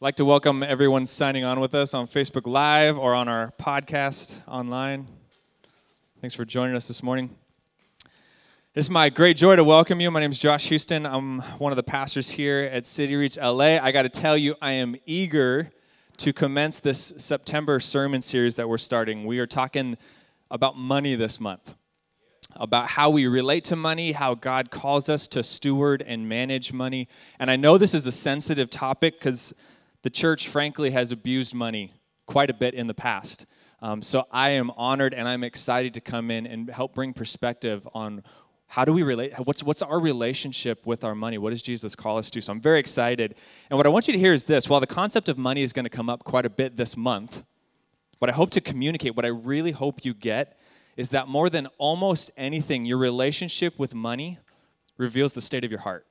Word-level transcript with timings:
I'd 0.00 0.04
like 0.04 0.16
to 0.16 0.24
welcome 0.24 0.62
everyone 0.62 1.06
signing 1.06 1.42
on 1.42 1.58
with 1.58 1.74
us 1.74 1.92
on 1.92 2.06
Facebook 2.06 2.46
Live 2.46 2.96
or 2.96 3.14
on 3.14 3.26
our 3.26 3.52
podcast 3.58 4.38
online. 4.46 5.08
Thanks 6.20 6.36
for 6.36 6.44
joining 6.44 6.76
us 6.76 6.86
this 6.86 7.02
morning. 7.02 7.34
It's 8.76 8.88
my 8.88 9.10
great 9.10 9.36
joy 9.36 9.56
to 9.56 9.64
welcome 9.64 10.00
you. 10.00 10.08
My 10.12 10.20
name 10.20 10.30
is 10.30 10.38
Josh 10.38 10.68
Houston. 10.68 11.04
I'm 11.04 11.40
one 11.58 11.72
of 11.72 11.76
the 11.76 11.82
pastors 11.82 12.30
here 12.30 12.70
at 12.72 12.86
City 12.86 13.16
Reach 13.16 13.38
LA. 13.38 13.78
I 13.82 13.90
got 13.90 14.02
to 14.02 14.08
tell 14.08 14.36
you, 14.36 14.54
I 14.62 14.70
am 14.70 14.94
eager 15.04 15.72
to 16.18 16.32
commence 16.32 16.78
this 16.78 17.12
September 17.16 17.80
sermon 17.80 18.22
series 18.22 18.54
that 18.54 18.68
we're 18.68 18.78
starting. 18.78 19.26
We 19.26 19.40
are 19.40 19.48
talking 19.48 19.98
about 20.48 20.78
money 20.78 21.16
this 21.16 21.40
month, 21.40 21.74
about 22.54 22.90
how 22.90 23.10
we 23.10 23.26
relate 23.26 23.64
to 23.64 23.74
money, 23.74 24.12
how 24.12 24.36
God 24.36 24.70
calls 24.70 25.08
us 25.08 25.26
to 25.26 25.42
steward 25.42 26.04
and 26.06 26.28
manage 26.28 26.72
money. 26.72 27.08
And 27.40 27.50
I 27.50 27.56
know 27.56 27.78
this 27.78 27.94
is 27.94 28.06
a 28.06 28.12
sensitive 28.12 28.70
topic 28.70 29.14
because 29.14 29.52
the 30.02 30.10
church, 30.10 30.48
frankly, 30.48 30.90
has 30.90 31.12
abused 31.12 31.54
money 31.54 31.92
quite 32.26 32.50
a 32.50 32.54
bit 32.54 32.74
in 32.74 32.86
the 32.86 32.94
past. 32.94 33.46
Um, 33.80 34.02
so 34.02 34.24
I 34.30 34.50
am 34.50 34.70
honored 34.76 35.14
and 35.14 35.28
I'm 35.28 35.44
excited 35.44 35.94
to 35.94 36.00
come 36.00 36.30
in 36.30 36.46
and 36.46 36.68
help 36.70 36.94
bring 36.94 37.12
perspective 37.12 37.86
on 37.94 38.22
how 38.70 38.84
do 38.84 38.92
we 38.92 39.02
relate 39.02 39.32
what's 39.44 39.62
what's 39.62 39.80
our 39.80 39.98
relationship 39.98 40.84
with 40.84 41.02
our 41.02 41.14
money? 41.14 41.38
What 41.38 41.50
does 41.50 41.62
jesus 41.62 41.96
call 41.96 42.18
us 42.18 42.28
to? 42.32 42.42
So 42.42 42.52
i'm 42.52 42.60
very 42.60 42.80
excited. 42.80 43.34
And 43.70 43.78
what 43.78 43.86
i 43.86 43.88
want 43.88 44.08
you 44.08 44.12
to 44.12 44.18
hear 44.18 44.34
is 44.34 44.44
this. 44.44 44.68
While 44.68 44.80
the 44.80 44.86
concept 44.86 45.28
of 45.28 45.38
money 45.38 45.62
is 45.62 45.72
going 45.72 45.84
to 45.84 45.90
come 45.90 46.10
up 46.10 46.22
quite 46.22 46.44
a 46.44 46.50
bit 46.50 46.76
this 46.76 46.94
month 46.94 47.44
what 48.18 48.28
i 48.28 48.32
hope 48.32 48.50
to 48.50 48.60
communicate 48.60 49.16
what 49.16 49.24
i 49.24 49.28
really 49.28 49.72
hope 49.72 50.04
you 50.04 50.14
get 50.14 50.58
is 50.96 51.10
that 51.10 51.28
more 51.28 51.48
than 51.48 51.66
almost 51.78 52.30
anything 52.36 52.84
your 52.84 52.98
relationship 52.98 53.78
with 53.78 53.94
money 53.94 54.38
reveals 54.96 55.34
the 55.34 55.40
state 55.40 55.64
of 55.64 55.70
your 55.70 55.80
heart 55.80 56.06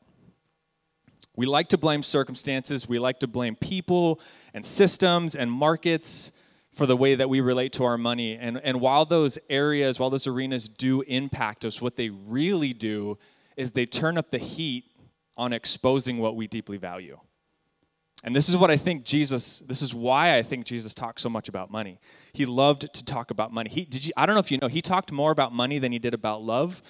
we 1.37 1.45
like 1.45 1.69
to 1.69 1.77
blame 1.77 2.03
circumstances, 2.03 2.89
we 2.89 2.99
like 2.99 3.19
to 3.19 3.27
blame 3.27 3.55
people 3.55 4.19
and 4.53 4.65
systems 4.65 5.35
and 5.35 5.49
markets 5.49 6.33
for 6.71 6.85
the 6.85 6.97
way 6.97 7.15
that 7.15 7.29
we 7.29 7.39
relate 7.39 7.71
to 7.73 7.83
our 7.83 7.97
money. 7.97 8.35
And, 8.35 8.59
and 8.63 8.81
while 8.81 9.05
those 9.05 9.37
areas, 9.49 9.99
while 9.99 10.09
those 10.09 10.27
arenas 10.27 10.67
do 10.67 11.01
impact 11.01 11.63
us, 11.63 11.79
what 11.79 11.95
they 11.95 12.09
really 12.09 12.73
do 12.73 13.17
is 13.55 13.71
they 13.71 13.85
turn 13.85 14.17
up 14.17 14.31
the 14.31 14.39
heat 14.39 14.85
on 15.37 15.53
exposing 15.53 16.17
what 16.17 16.35
we 16.35 16.47
deeply 16.47 16.77
value. 16.77 17.19
And 18.23 18.35
this 18.35 18.49
is 18.49 18.57
what 18.57 18.71
I 18.71 18.77
think 18.77 19.05
Jesus, 19.05 19.59
this 19.59 19.83
is 19.83 19.93
why 19.93 20.35
I 20.35 20.41
think 20.41 20.65
Jesus 20.65 20.95
talked 20.95 21.21
so 21.21 21.29
much 21.29 21.47
about 21.47 21.69
money. 21.69 21.99
He 22.33 22.47
loved 22.47 22.91
to 22.93 23.05
talk 23.05 23.29
about 23.29 23.53
money. 23.53 23.69
He, 23.69 23.85
did 23.85 24.07
you, 24.07 24.11
I 24.17 24.25
don't 24.25 24.33
know 24.33 24.39
if 24.39 24.51
you 24.51 24.57
know, 24.57 24.67
he 24.67 24.81
talked 24.81 25.11
more 25.11 25.29
about 25.29 25.53
money 25.53 25.77
than 25.77 25.91
he 25.91 25.99
did 25.99 26.15
about 26.15 26.41
love 26.41 26.81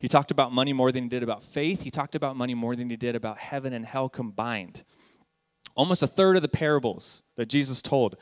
he 0.00 0.08
talked 0.08 0.30
about 0.30 0.52
money 0.52 0.72
more 0.72 0.92
than 0.92 1.04
he 1.04 1.08
did 1.08 1.22
about 1.22 1.42
faith. 1.42 1.82
He 1.82 1.90
talked 1.90 2.14
about 2.14 2.36
money 2.36 2.54
more 2.54 2.76
than 2.76 2.90
he 2.90 2.96
did 2.96 3.14
about 3.14 3.38
heaven 3.38 3.72
and 3.72 3.86
hell 3.86 4.08
combined. 4.08 4.84
Almost 5.74 6.02
a 6.02 6.06
third 6.06 6.36
of 6.36 6.42
the 6.42 6.48
parables 6.48 7.22
that 7.36 7.46
Jesus 7.46 7.80
told 7.80 8.16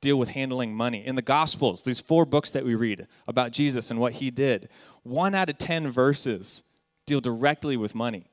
deal 0.00 0.18
with 0.18 0.30
handling 0.30 0.74
money. 0.74 1.04
In 1.04 1.16
the 1.16 1.22
Gospels, 1.22 1.82
these 1.82 2.00
four 2.00 2.24
books 2.24 2.50
that 2.52 2.64
we 2.64 2.74
read 2.74 3.06
about 3.26 3.52
Jesus 3.52 3.90
and 3.90 4.00
what 4.00 4.14
he 4.14 4.30
did, 4.30 4.68
one 5.02 5.34
out 5.34 5.50
of 5.50 5.58
10 5.58 5.90
verses 5.90 6.64
deal 7.06 7.20
directly 7.20 7.76
with 7.76 7.94
money. 7.94 8.30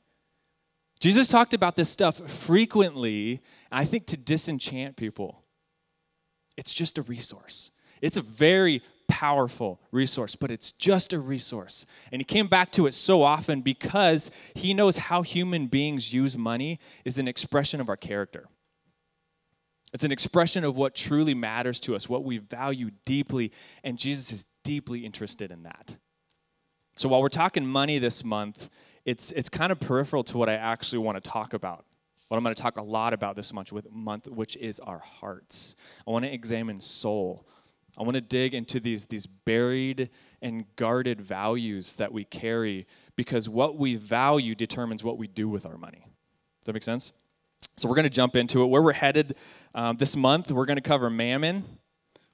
Jesus 0.99 1.27
talked 1.27 1.53
about 1.53 1.75
this 1.75 1.89
stuff 1.89 2.17
frequently, 2.29 3.41
I 3.71 3.85
think 3.85 4.07
to 4.07 4.17
disenchant 4.17 4.95
people. 4.95 5.43
It's 6.55 6.73
just 6.73 6.97
a 6.97 7.01
resource. 7.01 7.71
It's 8.01 8.17
a 8.17 8.21
very 8.21 8.81
powerful 9.13 9.79
resource, 9.91 10.35
but 10.35 10.49
it's 10.49 10.71
just 10.71 11.13
a 11.13 11.19
resource. 11.19 11.85
And 12.11 12.19
he 12.19 12.23
came 12.23 12.47
back 12.47 12.71
to 12.71 12.87
it 12.87 12.95
so 12.95 13.21
often 13.21 13.61
because 13.61 14.31
he 14.55 14.73
knows 14.73 14.97
how 14.97 15.21
human 15.21 15.67
beings 15.67 16.11
use 16.11 16.35
money 16.35 16.79
is 17.05 17.19
an 17.19 17.27
expression 17.27 17.79
of 17.79 17.89
our 17.89 17.95
character. 17.95 18.47
It's 19.93 20.03
an 20.03 20.11
expression 20.11 20.63
of 20.63 20.75
what 20.75 20.95
truly 20.95 21.35
matters 21.35 21.79
to 21.81 21.95
us, 21.95 22.09
what 22.09 22.23
we 22.23 22.39
value 22.39 22.89
deeply, 23.05 23.51
and 23.83 23.99
Jesus 23.99 24.31
is 24.31 24.45
deeply 24.63 25.05
interested 25.05 25.51
in 25.51 25.61
that. 25.61 25.99
So 26.95 27.07
while 27.07 27.21
we're 27.21 27.29
talking 27.29 27.67
money 27.67 27.99
this 27.99 28.23
month, 28.23 28.67
it's, 29.05 29.31
it's 29.33 29.47
kind 29.47 29.71
of 29.71 29.79
peripheral 29.79 30.23
to 30.23 30.39
what 30.39 30.49
I 30.49 30.53
actually 30.53 30.99
want 30.99 31.23
to 31.23 31.29
talk 31.29 31.53
about. 31.53 31.85
What 32.29 32.37
I'm 32.37 32.43
going 32.43 32.55
to 32.55 32.61
talk 32.61 32.79
a 32.79 32.83
lot 32.83 33.13
about 33.13 33.35
this 33.35 33.53
month, 33.53 33.71
month 33.91 34.27
which 34.27 34.57
is 34.57 34.79
our 34.79 34.97
hearts. 34.97 35.75
I 36.07 36.09
want 36.09 36.25
to 36.25 36.33
examine 36.33 36.81
soul. 36.81 37.45
I 37.97 38.03
want 38.03 38.15
to 38.15 38.21
dig 38.21 38.53
into 38.53 38.79
these, 38.79 39.05
these 39.05 39.27
buried 39.27 40.09
and 40.41 40.65
guarded 40.75 41.21
values 41.21 41.95
that 41.97 42.11
we 42.11 42.23
carry 42.25 42.87
because 43.15 43.47
what 43.47 43.77
we 43.77 43.95
value 43.95 44.55
determines 44.55 45.03
what 45.03 45.17
we 45.17 45.27
do 45.27 45.47
with 45.47 45.65
our 45.65 45.77
money. 45.77 46.01
Does 46.01 46.65
that 46.65 46.73
make 46.73 46.83
sense? 46.83 47.13
So 47.77 47.87
we're 47.87 47.95
going 47.95 48.03
to 48.03 48.09
jump 48.09 48.35
into 48.35 48.63
it. 48.63 48.67
Where 48.67 48.81
we're 48.81 48.93
headed 48.93 49.35
um, 49.75 49.97
this 49.97 50.15
month, 50.15 50.51
we're 50.51 50.65
going 50.65 50.77
to 50.77 50.81
cover 50.81 51.09
mammon, 51.09 51.65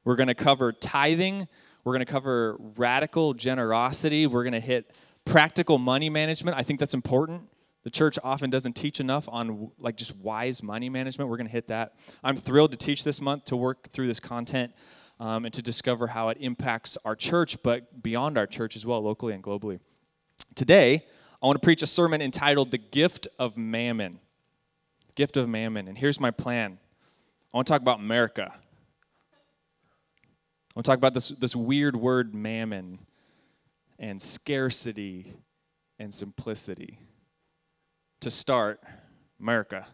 we're 0.03 0.15
going 0.15 0.27
to 0.27 0.35
cover 0.35 0.71
tithing, 0.71 1.47
we're 1.83 1.93
going 1.93 2.05
to 2.05 2.11
cover 2.11 2.57
radical 2.77 3.33
generosity, 3.33 4.27
we're 4.27 4.43
going 4.43 4.53
to 4.53 4.59
hit 4.59 4.91
practical 5.25 5.77
money 5.77 6.09
management. 6.09 6.57
I 6.57 6.63
think 6.63 6.79
that's 6.79 6.93
important. 6.93 7.43
The 7.83 7.89
church 7.89 8.17
often 8.23 8.49
doesn't 8.49 8.73
teach 8.73 8.99
enough 8.99 9.29
on 9.29 9.71
like 9.79 9.95
just 9.95 10.15
wise 10.17 10.61
money 10.61 10.89
management. 10.89 11.29
We're 11.29 11.37
going 11.37 11.47
to 11.47 11.53
hit 11.53 11.67
that. 11.67 11.93
I'm 12.23 12.35
thrilled 12.35 12.71
to 12.71 12.77
teach 12.77 13.03
this 13.03 13.21
month 13.21 13.45
to 13.45 13.55
work 13.55 13.89
through 13.89 14.07
this 14.07 14.19
content 14.19 14.73
um, 15.19 15.46
and 15.46 15.53
to 15.53 15.62
discover 15.62 16.07
how 16.07 16.30
it 16.30 16.38
impacts 16.40 16.97
our 17.03 17.16
church, 17.16 17.57
but 17.63 18.02
beyond 18.02 18.38
our 18.38 18.47
church 18.47 18.75
as 18.75 18.85
well, 18.85 19.02
locally 19.02 19.34
and 19.34 19.44
globally. 19.44 19.80
Today, 20.56 21.06
I 21.41 21.46
want 21.46 21.62
to 21.62 21.66
preach 21.66 21.81
a 21.81 21.88
sermon 21.88 22.22
entitled 22.22 22.72
The 22.72 22.78
Gift 22.78 23.28
of 23.38 23.57
Mammon. 23.57 24.19
Gift 25.16 25.38
of 25.38 25.50
Mammon. 25.50 25.88
And 25.88 25.97
here's 25.97 26.19
my 26.19 26.31
plan 26.31 26.78
I 27.53 27.57
want 27.57 27.68
to 27.68 27.74
talk 27.74 27.81
about 27.81 28.00
America. 28.00 28.52
I 28.52 28.57
want 30.75 30.85
to 30.85 30.91
talk 30.91 30.97
about 30.97 31.13
this, 31.13 31.30
this 31.30 31.56
weird 31.56 31.96
word, 31.96 32.34
mammon, 32.34 33.00
and 33.97 34.22
scarcity 34.22 35.34
and 35.97 36.13
simplicity. 36.13 37.00
To 38.22 38.31
start, 38.31 38.81
America. 39.40 39.88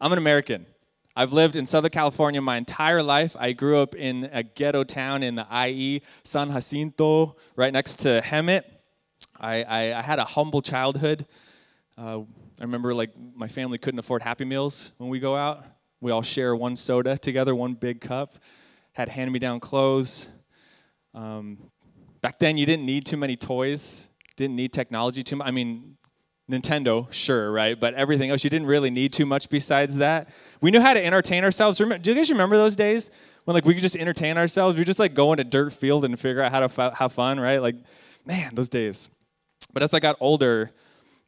I'm 0.00 0.12
an 0.12 0.18
American. 0.18 0.66
I've 1.14 1.34
lived 1.34 1.56
in 1.56 1.66
Southern 1.66 1.90
California 1.90 2.40
my 2.40 2.56
entire 2.56 3.02
life. 3.02 3.36
I 3.38 3.52
grew 3.52 3.80
up 3.80 3.94
in 3.94 4.30
a 4.32 4.42
ghetto 4.42 4.82
town 4.82 5.22
in 5.22 5.34
the 5.34 5.46
IE, 5.68 6.00
San 6.24 6.50
Jacinto, 6.50 7.36
right 7.54 7.70
next 7.70 7.98
to 8.00 8.22
Hemet. 8.24 8.62
I, 9.38 9.62
I, 9.62 9.98
I 9.98 10.02
had 10.02 10.18
a 10.18 10.24
humble 10.24 10.62
childhood. 10.62 11.26
Uh, 11.98 12.20
I 12.20 12.62
remember 12.62 12.94
like 12.94 13.10
my 13.34 13.46
family 13.46 13.76
couldn't 13.76 13.98
afford 13.98 14.22
Happy 14.22 14.46
Meals 14.46 14.92
when 14.96 15.10
we 15.10 15.20
go 15.20 15.36
out. 15.36 15.66
We 16.00 16.10
all 16.12 16.22
share 16.22 16.56
one 16.56 16.76
soda 16.76 17.18
together, 17.18 17.54
one 17.54 17.74
big 17.74 18.00
cup. 18.00 18.36
Had 18.92 19.10
hand-me-down 19.10 19.60
clothes. 19.60 20.30
Um, 21.14 21.58
back 22.22 22.38
then, 22.38 22.56
you 22.56 22.64
didn't 22.64 22.86
need 22.86 23.04
too 23.04 23.18
many 23.18 23.36
toys. 23.36 24.08
Didn't 24.36 24.56
need 24.56 24.72
technology 24.72 25.22
too 25.22 25.36
much. 25.36 25.46
I 25.46 25.50
mean, 25.50 25.98
Nintendo, 26.52 27.10
sure, 27.12 27.50
right? 27.50 27.78
But 27.78 27.94
everything 27.94 28.30
else, 28.30 28.44
you 28.44 28.50
didn't 28.50 28.68
really 28.68 28.90
need 28.90 29.12
too 29.12 29.26
much 29.26 29.48
besides 29.48 29.96
that. 29.96 30.28
We 30.60 30.70
knew 30.70 30.80
how 30.80 30.94
to 30.94 31.04
entertain 31.04 31.42
ourselves. 31.44 31.78
do 31.78 31.84
you 31.84 32.14
guys 32.14 32.30
remember 32.30 32.56
those 32.56 32.76
days 32.76 33.10
when 33.44 33.54
like 33.54 33.64
we 33.64 33.74
could 33.74 33.82
just 33.82 33.96
entertain 33.96 34.38
ourselves? 34.38 34.78
We 34.78 34.84
just 34.84 34.98
like 34.98 35.14
go 35.14 35.32
into 35.32 35.44
dirt 35.44 35.72
field 35.72 36.04
and 36.04 36.18
figure 36.18 36.42
out 36.42 36.52
how 36.52 36.66
to 36.66 36.94
have 36.94 37.12
fun, 37.12 37.40
right? 37.40 37.60
Like, 37.60 37.76
man, 38.26 38.54
those 38.54 38.68
days. 38.68 39.08
But 39.72 39.82
as 39.82 39.94
I 39.94 40.00
got 40.00 40.16
older, 40.20 40.72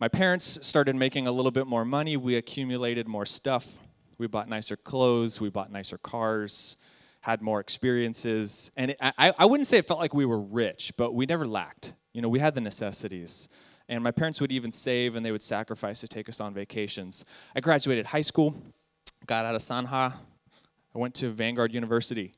my 0.00 0.08
parents 0.08 0.58
started 0.66 0.96
making 0.96 1.26
a 1.26 1.32
little 1.32 1.50
bit 1.50 1.66
more 1.66 1.84
money. 1.84 2.16
We 2.16 2.36
accumulated 2.36 3.08
more 3.08 3.26
stuff. 3.26 3.78
We 4.18 4.26
bought 4.26 4.48
nicer 4.48 4.76
clothes. 4.76 5.40
We 5.40 5.50
bought 5.50 5.72
nicer 5.72 5.98
cars. 5.98 6.76
Had 7.22 7.40
more 7.40 7.60
experiences. 7.60 8.70
And 8.76 8.90
it, 8.90 8.98
I, 9.00 9.32
I 9.38 9.46
wouldn't 9.46 9.66
say 9.66 9.78
it 9.78 9.86
felt 9.86 10.00
like 10.00 10.12
we 10.12 10.26
were 10.26 10.40
rich, 10.40 10.92
but 10.96 11.14
we 11.14 11.26
never 11.26 11.46
lacked. 11.46 11.94
You 12.12 12.22
know, 12.22 12.28
we 12.28 12.38
had 12.38 12.54
the 12.54 12.60
necessities. 12.60 13.48
And 13.88 14.02
my 14.02 14.10
parents 14.10 14.40
would 14.40 14.52
even 14.52 14.72
save 14.72 15.14
and 15.14 15.24
they 15.24 15.32
would 15.32 15.42
sacrifice 15.42 16.00
to 16.00 16.08
take 16.08 16.28
us 16.28 16.40
on 16.40 16.54
vacations. 16.54 17.24
I 17.54 17.60
graduated 17.60 18.06
high 18.06 18.22
school, 18.22 18.54
got 19.26 19.44
out 19.44 19.54
of 19.54 19.60
Sanha, 19.60 20.14
I 20.94 20.98
went 20.98 21.14
to 21.16 21.30
Vanguard 21.30 21.74
University, 21.74 22.34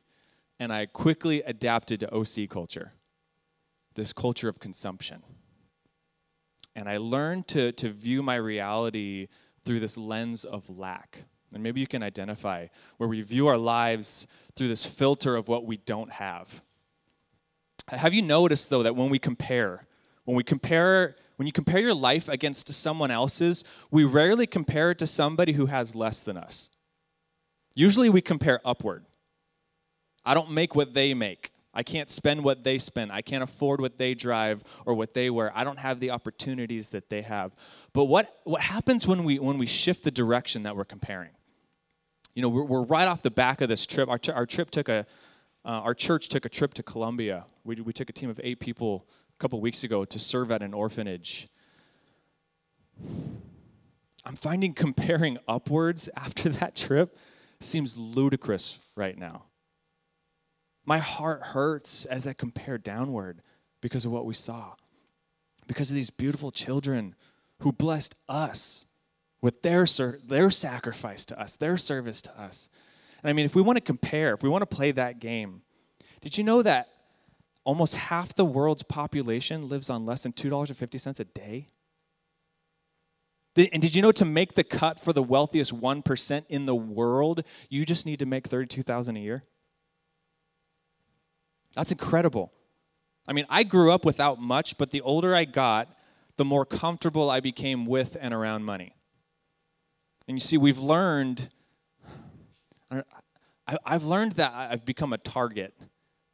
and 0.58 0.72
I 0.72 0.86
quickly 0.86 1.42
adapted 1.42 2.00
to 2.00 2.14
OC 2.14 2.48
culture, 2.48 2.92
this 3.94 4.12
culture 4.12 4.48
of 4.48 4.58
consumption. 4.58 5.22
And 6.74 6.88
I 6.88 6.96
learned 6.96 7.48
to, 7.48 7.72
to 7.72 7.90
view 7.90 8.22
my 8.22 8.36
reality 8.36 9.28
through 9.64 9.80
this 9.80 9.98
lens 9.98 10.44
of 10.44 10.70
lack. 10.70 11.24
And 11.52 11.62
maybe 11.62 11.80
you 11.80 11.86
can 11.86 12.02
identify 12.02 12.68
where 12.96 13.08
we 13.08 13.20
view 13.22 13.46
our 13.46 13.58
lives 13.58 14.26
through 14.54 14.68
this 14.68 14.84
filter 14.84 15.36
of 15.36 15.48
what 15.48 15.64
we 15.64 15.76
don't 15.76 16.12
have. 16.12 16.62
Have 17.88 18.14
you 18.14 18.22
noticed, 18.22 18.68
though, 18.68 18.82
that 18.82 18.96
when 18.96 19.10
we 19.10 19.18
compare, 19.18 19.86
when 20.24 20.36
we 20.36 20.42
compare 20.42 21.14
when 21.36 21.46
you 21.46 21.52
compare 21.52 21.80
your 21.80 21.94
life 21.94 22.28
against 22.28 22.72
someone 22.72 23.10
else's, 23.10 23.62
we 23.90 24.04
rarely 24.04 24.46
compare 24.46 24.90
it 24.90 24.98
to 24.98 25.06
somebody 25.06 25.52
who 25.52 25.66
has 25.66 25.94
less 25.94 26.20
than 26.20 26.36
us. 26.36 26.70
Usually 27.74 28.08
we 28.08 28.22
compare 28.22 28.60
upward. 28.64 29.04
I 30.24 30.34
don't 30.34 30.50
make 30.50 30.74
what 30.74 30.94
they 30.94 31.14
make. 31.14 31.52
I 31.74 31.82
can't 31.82 32.08
spend 32.08 32.42
what 32.42 32.64
they 32.64 32.78
spend. 32.78 33.12
I 33.12 33.20
can't 33.20 33.44
afford 33.44 33.82
what 33.82 33.98
they 33.98 34.14
drive 34.14 34.64
or 34.86 34.94
what 34.94 35.12
they 35.12 35.28
wear. 35.28 35.52
I 35.54 35.62
don't 35.62 35.78
have 35.78 36.00
the 36.00 36.10
opportunities 36.10 36.88
that 36.88 37.10
they 37.10 37.20
have. 37.20 37.52
But 37.92 38.04
what, 38.04 38.40
what 38.44 38.62
happens 38.62 39.06
when 39.06 39.24
we, 39.24 39.38
when 39.38 39.58
we 39.58 39.66
shift 39.66 40.02
the 40.02 40.10
direction 40.10 40.62
that 40.62 40.74
we're 40.74 40.86
comparing? 40.86 41.32
You 42.34 42.40
know, 42.40 42.48
we're, 42.48 42.64
we're 42.64 42.82
right 42.82 43.06
off 43.06 43.20
the 43.20 43.30
back 43.30 43.60
of 43.60 43.68
this 43.68 43.84
trip. 43.84 44.08
Our, 44.08 44.18
our 44.34 44.46
trip 44.46 44.70
took 44.70 44.88
a, 44.88 45.06
uh, 45.66 45.68
our 45.68 45.92
church 45.92 46.28
took 46.28 46.46
a 46.46 46.48
trip 46.48 46.72
to 46.74 46.82
Colombia. 46.82 47.44
We, 47.62 47.76
we 47.76 47.92
took 47.92 48.08
a 48.08 48.12
team 48.12 48.30
of 48.30 48.40
eight 48.42 48.58
people 48.58 49.06
a 49.36 49.42
couple 49.42 49.60
weeks 49.60 49.84
ago 49.84 50.04
to 50.06 50.18
serve 50.18 50.50
at 50.50 50.62
an 50.62 50.72
orphanage. 50.72 51.48
I'm 54.24 54.34
finding 54.34 54.72
comparing 54.72 55.36
upwards 55.48 56.08
after 56.16 56.48
that 56.48 56.74
trip 56.74 57.18
seems 57.60 57.98
ludicrous 57.98 58.78
right 58.94 59.16
now. 59.16 59.44
My 60.86 60.98
heart 60.98 61.42
hurts 61.42 62.06
as 62.06 62.26
I 62.26 62.32
compare 62.32 62.78
downward 62.78 63.42
because 63.82 64.06
of 64.06 64.12
what 64.12 64.24
we 64.24 64.34
saw, 64.34 64.74
because 65.66 65.90
of 65.90 65.96
these 65.96 66.10
beautiful 66.10 66.50
children 66.50 67.14
who 67.60 67.72
blessed 67.72 68.14
us 68.28 68.86
with 69.42 69.60
their, 69.62 69.86
their 70.24 70.50
sacrifice 70.50 71.26
to 71.26 71.38
us, 71.38 71.56
their 71.56 71.76
service 71.76 72.22
to 72.22 72.40
us. 72.40 72.70
And 73.22 73.28
I 73.28 73.34
mean, 73.34 73.44
if 73.44 73.54
we 73.54 73.62
want 73.62 73.76
to 73.76 73.82
compare, 73.82 74.32
if 74.32 74.42
we 74.42 74.48
want 74.48 74.62
to 74.62 74.76
play 74.76 74.92
that 74.92 75.18
game, 75.18 75.62
did 76.22 76.38
you 76.38 76.44
know 76.44 76.62
that 76.62 76.88
almost 77.66 77.96
half 77.96 78.32
the 78.34 78.44
world's 78.44 78.84
population 78.84 79.68
lives 79.68 79.90
on 79.90 80.06
less 80.06 80.22
than 80.22 80.32
$2.50 80.32 81.20
a 81.20 81.24
day? 81.24 81.66
And 83.72 83.82
did 83.82 83.94
you 83.94 84.02
know 84.02 84.12
to 84.12 84.24
make 84.24 84.54
the 84.54 84.62
cut 84.62 85.00
for 85.00 85.12
the 85.12 85.22
wealthiest 85.22 85.74
1% 85.74 86.44
in 86.48 86.66
the 86.66 86.74
world, 86.74 87.42
you 87.68 87.84
just 87.84 88.06
need 88.06 88.20
to 88.20 88.26
make 88.26 88.46
32,000 88.46 89.16
a 89.16 89.20
year? 89.20 89.44
That's 91.74 91.90
incredible. 91.90 92.52
I 93.26 93.32
mean, 93.32 93.46
I 93.50 93.64
grew 93.64 93.90
up 93.90 94.04
without 94.04 94.40
much, 94.40 94.78
but 94.78 94.92
the 94.92 95.00
older 95.00 95.34
I 95.34 95.44
got, 95.44 95.92
the 96.36 96.44
more 96.44 96.64
comfortable 96.64 97.28
I 97.30 97.40
became 97.40 97.84
with 97.84 98.16
and 98.20 98.32
around 98.32 98.64
money. 98.64 98.94
And 100.28 100.36
you 100.36 100.40
see, 100.40 100.56
we've 100.56 100.78
learned, 100.78 101.48
I've 103.84 104.04
learned 104.04 104.32
that 104.32 104.52
I've 104.54 104.84
become 104.84 105.12
a 105.12 105.18
target 105.18 105.74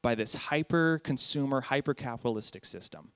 by 0.03 0.15
this 0.15 0.35
hyper 0.35 1.01
consumer, 1.05 1.61
hyper 1.61 1.95
capitalistic 1.95 2.65
system. 2.65 3.13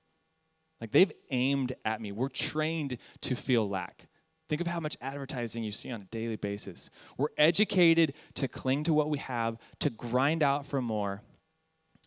Like 0.79 0.91
they've 0.91 1.11
aimed 1.31 1.73
at 1.83 2.01
me. 2.01 2.11
We're 2.11 2.29
trained 2.29 2.97
to 3.21 3.35
feel 3.35 3.67
lack. 3.67 4.07
Think 4.49 4.61
of 4.61 4.67
how 4.67 4.79
much 4.79 4.95
advertising 5.01 5.63
you 5.63 5.71
see 5.71 5.91
on 5.91 6.01
a 6.01 6.05
daily 6.05 6.37
basis. 6.37 6.89
We're 7.17 7.27
educated 7.37 8.13
to 8.35 8.47
cling 8.47 8.83
to 8.85 8.93
what 8.93 9.09
we 9.09 9.17
have, 9.17 9.57
to 9.79 9.89
grind 9.89 10.41
out 10.41 10.65
for 10.65 10.81
more, 10.81 11.21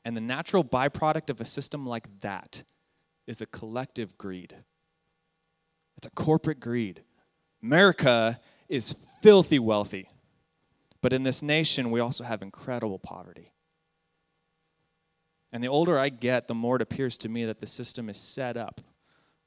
and 0.04 0.16
the 0.16 0.22
natural 0.22 0.64
byproduct 0.64 1.28
of 1.28 1.40
a 1.40 1.44
system 1.44 1.86
like 1.86 2.08
that 2.20 2.64
is 3.26 3.42
a 3.42 3.46
collective 3.46 4.16
greed. 4.16 4.56
It's 5.98 6.06
a 6.06 6.10
corporate 6.10 6.60
greed. 6.60 7.02
America 7.62 8.40
is 8.70 8.96
filthy 9.22 9.58
wealthy. 9.58 10.08
But 11.02 11.12
in 11.12 11.22
this 11.22 11.42
nation, 11.42 11.90
we 11.90 12.00
also 12.00 12.24
have 12.24 12.40
incredible 12.40 12.98
poverty. 12.98 13.52
And 15.52 15.64
the 15.64 15.68
older 15.68 15.98
I 15.98 16.08
get, 16.08 16.48
the 16.48 16.54
more 16.54 16.76
it 16.76 16.82
appears 16.82 17.18
to 17.18 17.28
me 17.28 17.44
that 17.44 17.60
the 17.60 17.66
system 17.66 18.08
is 18.08 18.16
set 18.16 18.56
up 18.56 18.80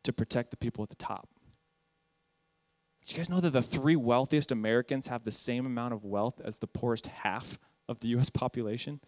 to 0.03 0.11
protect 0.11 0.51
the 0.51 0.57
people 0.57 0.83
at 0.83 0.89
the 0.89 0.95
top. 0.95 1.29
Did 3.05 3.11
you 3.11 3.17
guys 3.17 3.29
know 3.29 3.39
that 3.39 3.51
the 3.51 3.61
three 3.61 3.95
wealthiest 3.95 4.51
Americans 4.51 5.07
have 5.07 5.23
the 5.23 5.31
same 5.31 5.65
amount 5.65 5.93
of 5.93 6.03
wealth 6.03 6.41
as 6.43 6.57
the 6.57 6.67
poorest 6.67 7.07
half 7.07 7.57
of 7.87 7.99
the 7.99 8.09
US 8.09 8.29
population? 8.31 8.99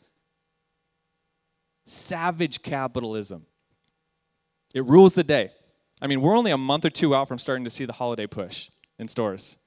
savage 1.86 2.62
capitalism. 2.62 3.46
It 4.74 4.86
rules 4.86 5.14
the 5.14 5.24
day. 5.24 5.52
I 6.02 6.08
mean, 6.08 6.22
we're 6.22 6.36
only 6.36 6.52
a 6.52 6.58
month 6.58 6.84
or 6.84 6.90
two 6.90 7.16
out 7.16 7.28
from 7.28 7.40
starting 7.40 7.64
to 7.64 7.70
see 7.70 7.86
the 7.86 7.94
holiday 7.94 8.28
push 8.28 8.70
in 9.00 9.08
stores, 9.08 9.58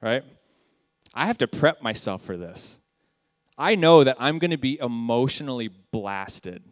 right? 0.00 0.24
I 1.14 1.26
have 1.26 1.38
to 1.38 1.48
prep 1.48 1.82
myself 1.82 2.22
for 2.22 2.36
this. 2.36 2.80
I 3.56 3.74
know 3.74 4.04
that 4.04 4.16
I'm 4.18 4.38
going 4.38 4.50
to 4.50 4.58
be 4.58 4.78
emotionally 4.80 5.68
blasted. 5.68 6.62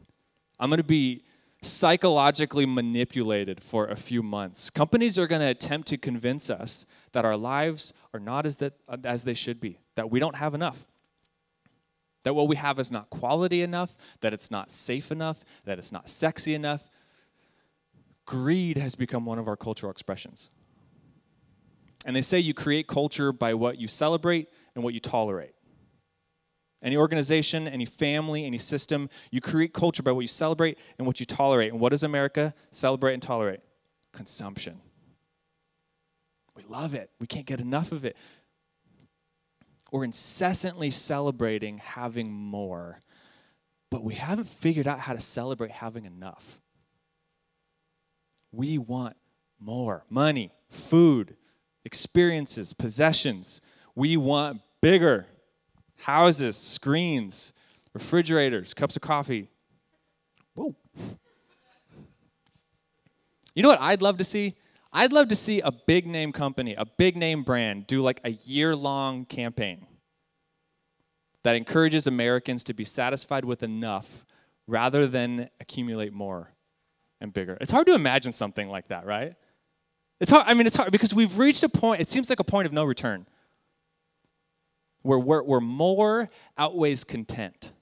I'm 0.58 0.70
going 0.70 0.78
to 0.78 0.84
be 0.84 1.24
psychologically 1.62 2.66
manipulated 2.66 3.62
for 3.62 3.86
a 3.86 3.96
few 3.96 4.22
months. 4.22 4.70
Companies 4.70 5.18
are 5.18 5.26
going 5.26 5.40
to 5.40 5.48
attempt 5.48 5.88
to 5.88 5.96
convince 5.96 6.50
us 6.50 6.86
that 7.12 7.24
our 7.24 7.36
lives 7.36 7.92
are 8.12 8.20
not 8.20 8.46
as, 8.46 8.56
that, 8.56 8.74
as 9.04 9.24
they 9.24 9.34
should 9.34 9.60
be, 9.60 9.78
that 9.94 10.10
we 10.10 10.20
don't 10.20 10.36
have 10.36 10.54
enough, 10.54 10.86
that 12.22 12.34
what 12.34 12.48
we 12.48 12.56
have 12.56 12.78
is 12.78 12.90
not 12.90 13.10
quality 13.10 13.62
enough, 13.62 13.96
that 14.20 14.32
it's 14.32 14.50
not 14.50 14.72
safe 14.72 15.10
enough, 15.10 15.44
that 15.64 15.78
it's 15.78 15.92
not 15.92 16.08
sexy 16.08 16.54
enough. 16.54 16.90
Greed 18.26 18.76
has 18.78 18.94
become 18.94 19.26
one 19.26 19.38
of 19.38 19.48
our 19.48 19.56
cultural 19.56 19.90
expressions. 19.90 20.50
And 22.06 22.14
they 22.14 22.22
say 22.22 22.38
you 22.38 22.54
create 22.54 22.86
culture 22.86 23.32
by 23.32 23.54
what 23.54 23.78
you 23.78 23.88
celebrate 23.88 24.48
and 24.74 24.84
what 24.84 24.94
you 24.94 25.00
tolerate. 25.00 25.53
Any 26.84 26.98
organization, 26.98 27.66
any 27.66 27.86
family, 27.86 28.44
any 28.44 28.58
system, 28.58 29.08
you 29.31 29.40
create 29.40 29.72
culture 29.72 30.02
by 30.02 30.12
what 30.12 30.20
you 30.20 30.28
celebrate 30.28 30.78
and 30.98 31.06
what 31.06 31.19
you 31.19 31.25
tolerate. 31.25 31.72
And 31.72 31.81
what 31.81 31.92
does 31.92 32.02
America 32.02 32.52
celebrate 32.70 33.14
and 33.14 33.22
tolerate? 33.22 33.60
Consumption. 34.12 34.82
We 36.54 36.62
love 36.69 36.92
it. 36.92 37.10
We 37.19 37.26
can't 37.26 37.46
get 37.46 37.58
enough 37.58 37.90
of 37.90 38.04
it. 38.04 38.19
We're 39.90 40.04
incessantly 40.04 40.90
celebrating 40.90 41.78
having 41.78 42.31
more, 42.31 43.00
but 43.90 44.04
we 44.04 44.14
haven't 44.14 44.48
figured 44.48 44.87
out 44.87 45.00
how 45.00 45.14
to 45.14 45.20
celebrate 45.20 45.70
having 45.70 46.04
enough. 46.04 46.60
We 48.52 48.76
want 48.76 49.16
more 49.58 50.04
money, 50.10 50.52
food, 50.69 51.37
experiences, 51.84 52.75
possessions. 52.75 53.62
We 53.94 54.19
want 54.19 54.60
bigger 54.82 55.26
houses, 56.04 56.56
screens, 56.56 57.54
refrigerators, 57.94 58.74
cups 58.74 58.96
of 58.96 59.02
coffee. 59.02 59.48
Whoa. 60.54 60.74
You 63.54 63.62
know 63.62 63.68
what 63.68 63.80
I'd 63.80 64.02
love 64.02 64.18
to 64.18 64.24
see? 64.24 64.54
I'd 64.92 65.12
love 65.12 65.28
to 65.28 65.34
see 65.34 65.60
a 65.60 65.72
big 65.72 66.06
name 66.06 66.30
company, 66.30 66.74
a 66.74 66.84
big 66.84 67.16
name 67.16 67.42
brand, 67.42 67.86
do 67.86 68.02
like 68.02 68.20
a 68.22 68.30
year 68.30 68.76
long 68.76 69.24
campaign 69.24 69.86
that 71.42 71.56
encourages 71.56 72.06
Americans 72.06 72.64
to 72.64 72.74
be 72.74 72.84
satisfied 72.84 73.44
with 73.44 73.62
enough 73.62 74.24
rather 74.66 75.06
than 75.06 75.48
accumulate 75.60 76.12
more 76.12 76.52
and 77.20 77.32
bigger. 77.32 77.56
It's 77.60 77.70
hard 77.70 77.86
to 77.86 77.94
imagine 77.94 78.32
something 78.32 78.68
like 78.68 78.88
that, 78.88 79.06
right? 79.06 79.34
It's 80.20 80.30
hard. 80.30 80.44
I 80.46 80.54
mean, 80.54 80.66
it's 80.66 80.76
hard 80.76 80.92
because 80.92 81.14
we've 81.14 81.38
reached 81.38 81.62
a 81.62 81.68
point, 81.68 82.00
it 82.00 82.08
seems 82.08 82.28
like 82.28 82.40
a 82.40 82.44
point 82.44 82.66
of 82.66 82.72
no 82.72 82.84
return, 82.84 83.26
where, 85.04 85.18
where, 85.18 85.42
where 85.42 85.60
more 85.60 86.30
outweighs 86.56 87.04
content, 87.04 87.73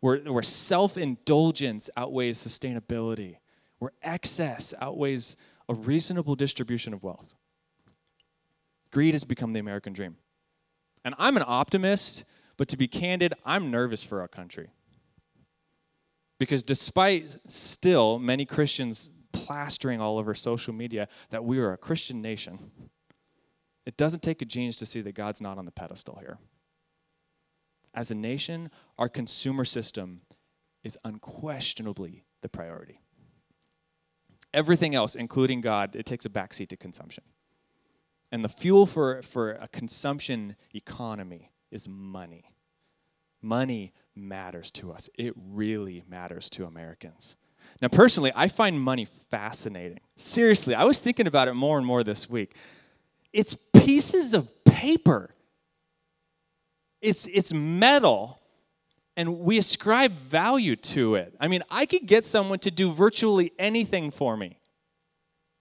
where, 0.00 0.16
where 0.18 0.42
self 0.42 0.96
indulgence 0.96 1.90
outweighs 1.96 2.38
sustainability, 2.38 3.36
where 3.78 3.92
excess 4.02 4.72
outweighs 4.80 5.36
a 5.68 5.74
reasonable 5.74 6.34
distribution 6.34 6.94
of 6.94 7.02
wealth. 7.02 7.36
Greed 8.90 9.14
has 9.14 9.24
become 9.24 9.52
the 9.52 9.60
American 9.60 9.92
dream. 9.92 10.16
And 11.04 11.14
I'm 11.18 11.36
an 11.36 11.44
optimist, 11.46 12.24
but 12.56 12.68
to 12.68 12.76
be 12.78 12.88
candid, 12.88 13.34
I'm 13.44 13.70
nervous 13.70 14.02
for 14.02 14.22
our 14.22 14.28
country. 14.28 14.70
Because 16.38 16.62
despite 16.62 17.36
still 17.46 18.18
many 18.18 18.46
Christians 18.46 19.10
plastering 19.32 20.00
all 20.00 20.16
over 20.16 20.34
social 20.34 20.72
media 20.72 21.06
that 21.28 21.44
we 21.44 21.58
are 21.58 21.72
a 21.72 21.76
Christian 21.76 22.22
nation, 22.22 22.70
it 23.86 23.96
doesn't 23.96 24.22
take 24.22 24.42
a 24.42 24.44
genius 24.44 24.76
to 24.76 24.86
see 24.86 25.00
that 25.02 25.14
God's 25.14 25.40
not 25.40 25.58
on 25.58 25.64
the 25.64 25.70
pedestal 25.72 26.18
here. 26.20 26.38
As 27.94 28.10
a 28.10 28.14
nation, 28.14 28.70
our 28.98 29.08
consumer 29.08 29.64
system 29.64 30.22
is 30.82 30.98
unquestionably 31.04 32.24
the 32.42 32.48
priority. 32.48 33.00
Everything 34.52 34.94
else, 34.94 35.14
including 35.14 35.60
God, 35.60 35.96
it 35.96 36.06
takes 36.06 36.24
a 36.24 36.30
backseat 36.30 36.68
to 36.68 36.76
consumption. 36.76 37.24
And 38.30 38.44
the 38.44 38.48
fuel 38.48 38.86
for, 38.86 39.22
for 39.22 39.52
a 39.52 39.68
consumption 39.68 40.56
economy 40.74 41.50
is 41.70 41.88
money. 41.88 42.50
Money 43.42 43.92
matters 44.14 44.70
to 44.72 44.92
us. 44.92 45.08
It 45.18 45.34
really 45.36 46.02
matters 46.08 46.48
to 46.50 46.64
Americans. 46.64 47.36
Now, 47.80 47.88
personally, 47.88 48.32
I 48.34 48.48
find 48.48 48.80
money 48.80 49.04
fascinating. 49.04 50.00
Seriously, 50.16 50.74
I 50.74 50.84
was 50.84 50.98
thinking 51.00 51.26
about 51.26 51.48
it 51.48 51.54
more 51.54 51.78
and 51.78 51.86
more 51.86 52.04
this 52.04 52.28
week. 52.28 52.54
It's 53.34 53.56
pieces 53.74 54.32
of 54.32 54.64
paper, 54.64 55.34
it's, 57.02 57.26
it's 57.26 57.52
metal 57.52 58.40
and 59.16 59.40
we 59.40 59.58
ascribe 59.58 60.12
value 60.12 60.76
to 60.76 61.16
it. 61.16 61.34
I 61.38 61.48
mean, 61.48 61.62
I 61.70 61.86
could 61.86 62.06
get 62.06 62.26
someone 62.26 62.58
to 62.60 62.70
do 62.70 62.92
virtually 62.92 63.52
anything 63.58 64.10
for 64.10 64.36
me, 64.36 64.58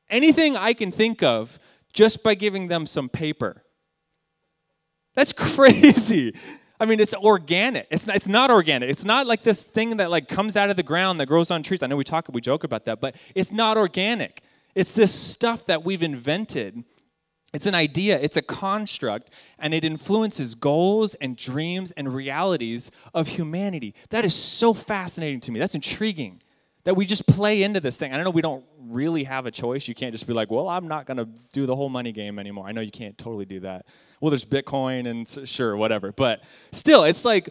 anything 0.10 0.56
I 0.56 0.74
can 0.74 0.92
think 0.92 1.22
of 1.22 1.60
just 1.94 2.24
by 2.24 2.36
giving 2.36 2.68
them 2.68 2.86
some 2.86 3.10
paper. 3.10 3.63
That's 5.15 5.34
crazy. 5.38 6.34
I 6.80 6.86
mean, 6.86 7.00
it's 7.00 7.13
organic. 7.13 7.88
It's 7.92 8.08
not, 8.08 8.15
it's 8.15 8.27
not 8.27 8.50
organic. 8.50 8.89
It's 8.89 9.06
not 9.06 9.27
like 9.27 9.44
this 9.44 9.63
thing 9.63 9.98
that 9.98 10.10
like 10.10 10.27
comes 10.27 10.56
out 10.56 10.70
of 10.70 10.77
the 10.77 10.84
ground 10.84 11.20
that 11.20 11.27
grows 11.27 11.51
on 11.51 11.63
trees. 11.63 11.84
I 11.84 11.88
know 11.88 11.96
we 11.96 12.03
talk, 12.03 12.27
we 12.32 12.42
joke 12.42 12.63
about 12.63 12.86
that, 12.86 13.01
but 13.01 13.15
it's 13.36 13.51
not 13.51 13.77
organic. 13.77 14.42
It's 14.75 14.92
this 14.92 15.13
stuff 15.13 15.65
that 15.68 15.84
we've 15.84 16.01
invented 16.01 16.84
It's 17.53 17.67
an 17.67 17.75
idea, 17.75 18.19
it's 18.19 18.36
a 18.36 18.41
construct, 18.41 19.29
and 19.60 19.74
it 19.74 19.83
influences 19.83 20.55
goals 20.55 21.13
and 21.15 21.38
dreams 21.38 21.91
and 21.91 22.13
realities 22.13 22.89
of 23.13 23.27
humanity. 23.27 23.93
That 24.10 24.25
is 24.25 24.33
so 24.33 24.74
fascinating 24.74 25.39
to 25.41 25.51
me. 25.51 25.60
That's 25.60 25.75
intriguing 25.75 26.41
that 26.83 26.95
we 26.95 27.05
just 27.05 27.27
play 27.27 27.63
into 27.63 27.79
this 27.79 27.95
thing. 27.95 28.12
I 28.12 28.15
don't 28.15 28.25
know 28.25 28.31
we 28.31 28.41
don't 28.41 28.65
really 28.79 29.24
have 29.25 29.45
a 29.45 29.51
choice. 29.51 29.88
You 29.88 29.95
can't 29.95 30.12
just 30.12 30.27
be 30.27 30.33
like, 30.33 30.51
well, 30.51 30.67
I'm 30.67 30.88
not 30.88 31.05
going 31.05 31.17
to 31.17 31.27
do 31.53 31.65
the 31.65 31.75
whole 31.75 31.89
money 31.89 32.12
game 32.12 32.39
anymore. 32.39 32.65
I 32.67 32.72
know 32.72 32.81
you 32.81 32.91
can't 32.91 33.17
totally 33.17 33.45
do 33.45 33.60
that. 33.62 33.86
Well, 34.19 34.31
there's 34.31 34.45
Bitcoin 34.45 35.07
and 35.07 35.48
sure, 35.48 35.77
whatever. 35.77 36.12
But 36.12 36.43
still, 36.72 37.03
it's 37.03 37.24
like, 37.24 37.50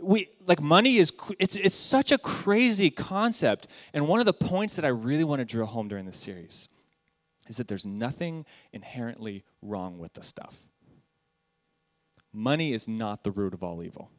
we 0.00 0.28
like 0.46 0.60
money 0.60 0.96
is 0.96 1.12
it's 1.38 1.54
it's 1.54 1.76
such 1.76 2.10
a 2.10 2.18
crazy 2.18 2.90
concept 2.90 3.68
and 3.94 4.08
one 4.08 4.18
of 4.18 4.26
the 4.26 4.32
points 4.32 4.74
that 4.74 4.84
i 4.84 4.88
really 4.88 5.22
want 5.22 5.38
to 5.38 5.44
drill 5.44 5.66
home 5.66 5.86
during 5.86 6.04
this 6.04 6.16
series 6.16 6.68
is 7.52 7.58
that 7.58 7.68
there's 7.68 7.84
nothing 7.84 8.46
inherently 8.72 9.44
wrong 9.60 9.98
with 9.98 10.14
the 10.14 10.22
stuff. 10.22 10.66
Money 12.32 12.72
is 12.72 12.88
not 12.88 13.24
the 13.24 13.30
root 13.30 13.52
of 13.52 13.62
all 13.62 13.82
evil. 13.82 14.10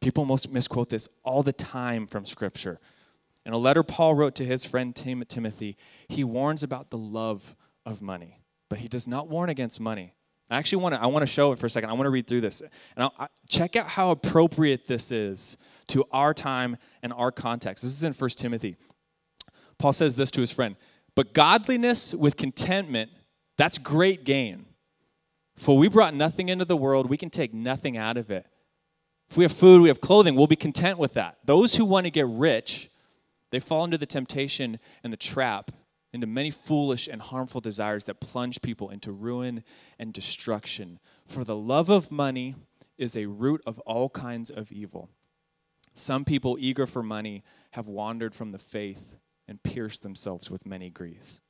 People 0.00 0.24
most 0.24 0.52
misquote 0.52 0.88
this 0.88 1.08
all 1.24 1.42
the 1.42 1.52
time 1.52 2.06
from 2.06 2.26
Scripture. 2.26 2.78
In 3.44 3.52
a 3.52 3.58
letter 3.58 3.82
Paul 3.82 4.14
wrote 4.14 4.36
to 4.36 4.44
his 4.44 4.64
friend 4.64 4.94
Tim- 4.94 5.24
Timothy, 5.26 5.76
he 6.08 6.22
warns 6.22 6.62
about 6.62 6.90
the 6.90 6.98
love 6.98 7.56
of 7.84 8.00
money, 8.00 8.38
but 8.70 8.78
he 8.78 8.86
does 8.86 9.08
not 9.08 9.28
warn 9.28 9.50
against 9.50 9.80
money. 9.80 10.14
I 10.48 10.58
actually 10.58 10.82
want 10.82 10.94
to 10.94 11.00
I 11.00 11.06
want 11.06 11.22
to 11.22 11.26
show 11.26 11.50
it 11.50 11.58
for 11.58 11.66
a 11.66 11.70
second. 11.70 11.90
I 11.90 11.94
want 11.94 12.04
to 12.04 12.10
read 12.10 12.28
through 12.28 12.42
this. 12.42 12.60
And 12.60 12.70
I'll, 12.98 13.14
I, 13.18 13.26
check 13.48 13.74
out 13.74 13.88
how 13.88 14.10
appropriate 14.10 14.86
this 14.86 15.10
is 15.10 15.56
to 15.88 16.04
our 16.12 16.32
time 16.34 16.76
and 17.02 17.12
our 17.12 17.32
context. 17.32 17.82
This 17.82 17.92
is 17.92 18.04
in 18.04 18.12
1 18.12 18.30
Timothy. 18.30 18.76
Paul 19.78 19.92
says 19.92 20.14
this 20.14 20.30
to 20.32 20.40
his 20.40 20.52
friend 20.52 20.76
but 21.14 21.32
godliness 21.32 22.14
with 22.14 22.36
contentment, 22.36 23.10
that's 23.56 23.78
great 23.78 24.24
gain. 24.24 24.66
For 25.56 25.78
we 25.78 25.88
brought 25.88 26.14
nothing 26.14 26.48
into 26.48 26.64
the 26.64 26.76
world, 26.76 27.08
we 27.08 27.16
can 27.16 27.30
take 27.30 27.54
nothing 27.54 27.96
out 27.96 28.16
of 28.16 28.30
it. 28.30 28.46
If 29.30 29.36
we 29.36 29.44
have 29.44 29.52
food, 29.52 29.82
we 29.82 29.88
have 29.88 30.00
clothing, 30.00 30.34
we'll 30.34 30.46
be 30.46 30.56
content 30.56 30.98
with 30.98 31.14
that. 31.14 31.38
Those 31.44 31.76
who 31.76 31.84
want 31.84 32.06
to 32.06 32.10
get 32.10 32.26
rich, 32.26 32.90
they 33.50 33.60
fall 33.60 33.84
into 33.84 33.98
the 33.98 34.06
temptation 34.06 34.78
and 35.02 35.12
the 35.12 35.16
trap, 35.16 35.70
into 36.12 36.26
many 36.26 36.50
foolish 36.50 37.08
and 37.08 37.20
harmful 37.22 37.60
desires 37.60 38.04
that 38.04 38.20
plunge 38.20 38.62
people 38.62 38.90
into 38.90 39.10
ruin 39.10 39.64
and 39.98 40.12
destruction. 40.12 40.98
For 41.26 41.44
the 41.44 41.56
love 41.56 41.88
of 41.88 42.10
money 42.10 42.54
is 42.98 43.16
a 43.16 43.26
root 43.26 43.62
of 43.66 43.78
all 43.80 44.08
kinds 44.10 44.50
of 44.50 44.70
evil. 44.70 45.08
Some 45.92 46.24
people 46.24 46.56
eager 46.60 46.86
for 46.86 47.02
money 47.02 47.42
have 47.72 47.86
wandered 47.86 48.34
from 48.34 48.52
the 48.52 48.58
faith 48.58 49.16
and 49.46 49.62
pierced 49.62 50.02
themselves 50.02 50.50
with 50.50 50.66
many 50.66 50.90
griefs. 50.90 51.40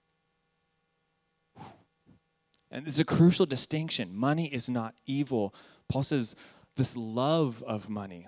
And 2.70 2.88
it's 2.88 2.98
a 2.98 3.04
crucial 3.04 3.46
distinction. 3.46 4.14
Money 4.14 4.52
is 4.52 4.68
not 4.68 4.94
evil. 5.06 5.54
Paul 5.88 6.02
says 6.02 6.34
this 6.76 6.96
love 6.96 7.62
of 7.66 7.88
money, 7.88 8.26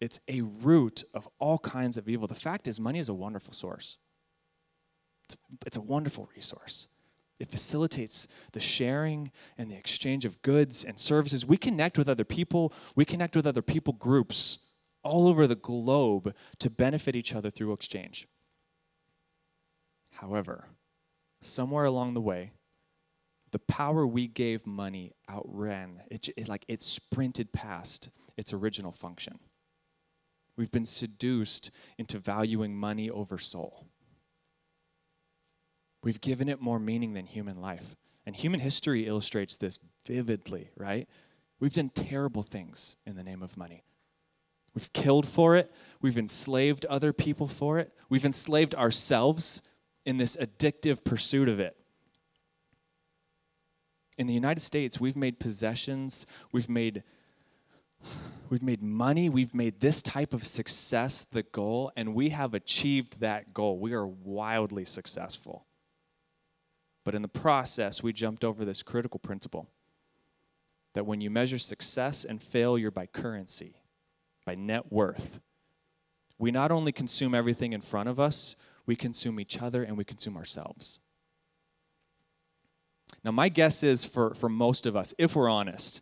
it's 0.00 0.18
a 0.28 0.40
root 0.40 1.04
of 1.14 1.28
all 1.38 1.58
kinds 1.58 1.96
of 1.96 2.08
evil. 2.08 2.26
The 2.26 2.34
fact 2.34 2.66
is, 2.66 2.80
money 2.80 2.98
is 2.98 3.08
a 3.08 3.14
wonderful 3.14 3.52
source, 3.52 3.98
it's, 5.24 5.36
it's 5.64 5.76
a 5.76 5.82
wonderful 5.82 6.28
resource. 6.34 6.88
It 7.38 7.50
facilitates 7.50 8.26
the 8.52 8.60
sharing 8.60 9.30
and 9.58 9.70
the 9.70 9.76
exchange 9.76 10.24
of 10.24 10.40
goods 10.40 10.84
and 10.84 10.98
services. 10.98 11.44
We 11.44 11.58
connect 11.58 11.98
with 11.98 12.08
other 12.08 12.24
people, 12.24 12.72
we 12.94 13.04
connect 13.04 13.36
with 13.36 13.46
other 13.46 13.62
people 13.62 13.92
groups 13.92 14.58
all 15.02 15.28
over 15.28 15.46
the 15.46 15.54
globe 15.54 16.34
to 16.58 16.70
benefit 16.70 17.14
each 17.14 17.34
other 17.34 17.50
through 17.50 17.72
exchange. 17.72 18.26
However, 20.16 20.68
somewhere 21.42 21.84
along 21.84 22.14
the 22.14 22.20
way, 22.20 22.52
the 23.52 23.58
power 23.58 24.06
we 24.06 24.26
gave 24.26 24.66
money 24.66 25.12
outran, 25.30 26.02
it, 26.10 26.28
it, 26.36 26.48
like 26.48 26.64
it 26.68 26.82
sprinted 26.82 27.52
past 27.52 28.08
its 28.36 28.52
original 28.52 28.92
function. 28.92 29.38
We've 30.56 30.72
been 30.72 30.86
seduced 30.86 31.70
into 31.98 32.18
valuing 32.18 32.76
money 32.76 33.10
over 33.10 33.38
soul. 33.38 33.86
We've 36.02 36.20
given 36.20 36.48
it 36.48 36.60
more 36.60 36.78
meaning 36.78 37.12
than 37.12 37.26
human 37.26 37.60
life. 37.60 37.94
And 38.24 38.34
human 38.34 38.60
history 38.60 39.06
illustrates 39.06 39.56
this 39.56 39.78
vividly, 40.06 40.70
right? 40.76 41.08
We've 41.60 41.72
done 41.72 41.90
terrible 41.90 42.42
things 42.42 42.96
in 43.06 43.16
the 43.16 43.22
name 43.22 43.42
of 43.42 43.56
money. 43.56 43.84
We've 44.74 44.92
killed 44.92 45.26
for 45.26 45.56
it. 45.56 45.72
We've 46.00 46.18
enslaved 46.18 46.84
other 46.86 47.12
people 47.12 47.48
for 47.48 47.78
it. 47.78 47.92
We've 48.08 48.24
enslaved 48.24 48.74
ourselves 48.74 49.62
in 50.06 50.16
this 50.16 50.36
addictive 50.36 51.04
pursuit 51.04 51.48
of 51.48 51.60
it. 51.60 51.76
In 54.16 54.26
the 54.26 54.32
United 54.32 54.60
States, 54.60 54.98
we've 54.98 55.16
made 55.16 55.38
possessions, 55.38 56.24
we've 56.52 56.70
made 56.70 57.02
we've 58.48 58.62
made 58.62 58.82
money, 58.82 59.28
we've 59.28 59.54
made 59.54 59.80
this 59.80 60.00
type 60.00 60.32
of 60.32 60.46
success 60.46 61.26
the 61.30 61.42
goal 61.42 61.90
and 61.96 62.14
we 62.14 62.28
have 62.28 62.54
achieved 62.54 63.18
that 63.20 63.52
goal. 63.52 63.78
We 63.78 63.92
are 63.92 64.06
wildly 64.06 64.84
successful. 64.84 65.66
But 67.04 67.14
in 67.14 67.22
the 67.22 67.28
process, 67.28 68.02
we 68.02 68.12
jumped 68.12 68.44
over 68.44 68.64
this 68.64 68.82
critical 68.82 69.18
principle 69.18 69.68
that 70.94 71.04
when 71.04 71.20
you 71.20 71.28
measure 71.28 71.58
success 71.58 72.24
and 72.24 72.40
failure 72.40 72.90
by 72.90 73.06
currency, 73.06 73.74
by 74.46 74.54
net 74.54 74.90
worth, 74.90 75.40
we 76.38 76.50
not 76.50 76.70
only 76.70 76.92
consume 76.92 77.34
everything 77.34 77.72
in 77.72 77.80
front 77.80 78.08
of 78.08 78.20
us, 78.20 78.56
we 78.86 78.96
consume 78.96 79.40
each 79.40 79.60
other 79.60 79.82
and 79.82 79.96
we 79.96 80.04
consume 80.04 80.36
ourselves. 80.36 81.00
Now, 83.24 83.32
my 83.32 83.48
guess 83.48 83.82
is 83.82 84.04
for, 84.04 84.34
for 84.34 84.48
most 84.48 84.86
of 84.86 84.96
us, 84.96 85.14
if 85.18 85.36
we're 85.36 85.48
honest, 85.48 86.00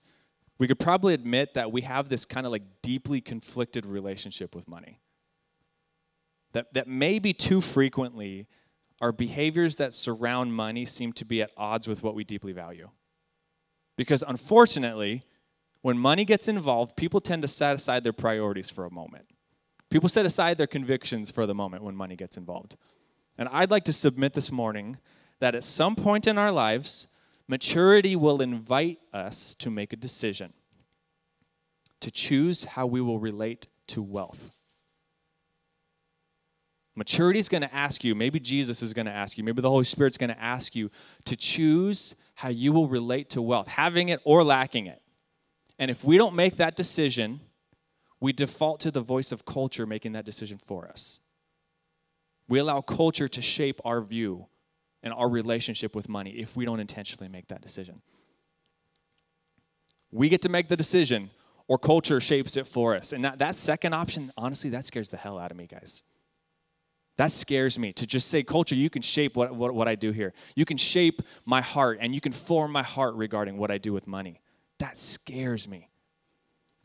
we 0.58 0.68
could 0.68 0.78
probably 0.78 1.14
admit 1.14 1.54
that 1.54 1.72
we 1.72 1.82
have 1.82 2.08
this 2.08 2.24
kind 2.24 2.46
of 2.46 2.52
like 2.52 2.62
deeply 2.82 3.20
conflicted 3.20 3.86
relationship 3.86 4.54
with 4.54 4.68
money. 4.68 5.00
That, 6.52 6.72
that 6.74 6.86
maybe 6.86 7.32
too 7.32 7.60
frequently, 7.60 8.46
our 9.00 9.10
behaviors 9.10 9.76
that 9.76 9.92
surround 9.92 10.54
money 10.54 10.84
seem 10.84 11.12
to 11.14 11.24
be 11.24 11.42
at 11.42 11.50
odds 11.56 11.88
with 11.88 12.02
what 12.02 12.14
we 12.14 12.24
deeply 12.24 12.52
value. 12.52 12.90
Because 13.96 14.22
unfortunately, 14.26 15.24
when 15.82 15.98
money 15.98 16.24
gets 16.24 16.48
involved, 16.48 16.96
people 16.96 17.20
tend 17.20 17.42
to 17.42 17.48
set 17.48 17.74
aside 17.74 18.04
their 18.04 18.12
priorities 18.12 18.70
for 18.70 18.84
a 18.84 18.90
moment. 18.90 19.26
People 19.94 20.08
set 20.08 20.26
aside 20.26 20.58
their 20.58 20.66
convictions 20.66 21.30
for 21.30 21.46
the 21.46 21.54
moment 21.54 21.84
when 21.84 21.94
money 21.94 22.16
gets 22.16 22.36
involved. 22.36 22.74
And 23.38 23.48
I'd 23.52 23.70
like 23.70 23.84
to 23.84 23.92
submit 23.92 24.32
this 24.32 24.50
morning 24.50 24.98
that 25.38 25.54
at 25.54 25.62
some 25.62 25.94
point 25.94 26.26
in 26.26 26.36
our 26.36 26.50
lives, 26.50 27.06
maturity 27.46 28.16
will 28.16 28.42
invite 28.42 28.98
us 29.12 29.54
to 29.54 29.70
make 29.70 29.92
a 29.92 29.96
decision, 29.96 30.52
to 32.00 32.10
choose 32.10 32.64
how 32.64 32.86
we 32.88 33.00
will 33.00 33.20
relate 33.20 33.68
to 33.86 34.02
wealth. 34.02 34.50
Maturity 36.96 37.38
is 37.38 37.48
going 37.48 37.62
to 37.62 37.72
ask 37.72 38.02
you, 38.02 38.16
maybe 38.16 38.40
Jesus 38.40 38.82
is 38.82 38.94
going 38.94 39.06
to 39.06 39.12
ask 39.12 39.38
you, 39.38 39.44
maybe 39.44 39.62
the 39.62 39.70
Holy 39.70 39.84
Spirit's 39.84 40.18
going 40.18 40.34
to 40.34 40.42
ask 40.42 40.74
you 40.74 40.90
to 41.24 41.36
choose 41.36 42.16
how 42.34 42.48
you 42.48 42.72
will 42.72 42.88
relate 42.88 43.30
to 43.30 43.40
wealth, 43.40 43.68
having 43.68 44.08
it 44.08 44.18
or 44.24 44.42
lacking 44.42 44.86
it. 44.86 45.00
And 45.78 45.88
if 45.88 46.02
we 46.02 46.16
don't 46.18 46.34
make 46.34 46.56
that 46.56 46.74
decision, 46.74 47.42
we 48.24 48.32
default 48.32 48.80
to 48.80 48.90
the 48.90 49.02
voice 49.02 49.32
of 49.32 49.44
culture 49.44 49.84
making 49.84 50.12
that 50.12 50.24
decision 50.24 50.56
for 50.56 50.88
us. 50.88 51.20
We 52.48 52.58
allow 52.58 52.80
culture 52.80 53.28
to 53.28 53.42
shape 53.42 53.82
our 53.84 54.00
view 54.00 54.46
and 55.02 55.12
our 55.12 55.28
relationship 55.28 55.94
with 55.94 56.08
money 56.08 56.30
if 56.30 56.56
we 56.56 56.64
don't 56.64 56.80
intentionally 56.80 57.28
make 57.28 57.48
that 57.48 57.60
decision. 57.60 58.00
We 60.10 60.30
get 60.30 60.40
to 60.40 60.48
make 60.48 60.68
the 60.68 60.76
decision, 60.76 61.32
or 61.68 61.76
culture 61.76 62.18
shapes 62.18 62.56
it 62.56 62.66
for 62.66 62.96
us. 62.96 63.12
And 63.12 63.22
that, 63.26 63.40
that 63.40 63.56
second 63.56 63.92
option, 63.92 64.32
honestly, 64.38 64.70
that 64.70 64.86
scares 64.86 65.10
the 65.10 65.18
hell 65.18 65.38
out 65.38 65.50
of 65.50 65.58
me, 65.58 65.66
guys. 65.66 66.02
That 67.16 67.30
scares 67.30 67.78
me 67.78 67.92
to 67.92 68.06
just 68.06 68.28
say, 68.28 68.42
culture, 68.42 68.74
you 68.74 68.88
can 68.88 69.02
shape 69.02 69.36
what, 69.36 69.54
what, 69.54 69.74
what 69.74 69.86
I 69.86 69.96
do 69.96 70.12
here. 70.12 70.32
You 70.56 70.64
can 70.64 70.78
shape 70.78 71.20
my 71.44 71.60
heart 71.60 71.98
and 72.00 72.14
you 72.14 72.22
can 72.22 72.32
form 72.32 72.72
my 72.72 72.84
heart 72.84 73.16
regarding 73.16 73.58
what 73.58 73.70
I 73.70 73.76
do 73.76 73.92
with 73.92 74.06
money. 74.06 74.40
That 74.78 74.96
scares 74.96 75.68
me. 75.68 75.90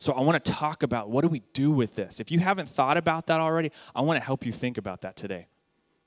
So 0.00 0.14
I 0.14 0.22
want 0.22 0.42
to 0.42 0.50
talk 0.50 0.82
about 0.82 1.10
what 1.10 1.20
do 1.20 1.28
we 1.28 1.42
do 1.52 1.70
with 1.70 1.94
this? 1.94 2.20
If 2.20 2.30
you 2.30 2.38
haven't 2.38 2.70
thought 2.70 2.96
about 2.96 3.26
that 3.26 3.38
already, 3.38 3.70
I 3.94 4.00
want 4.00 4.18
to 4.18 4.24
help 4.24 4.46
you 4.46 4.50
think 4.50 4.78
about 4.78 5.02
that 5.02 5.14
today. 5.14 5.46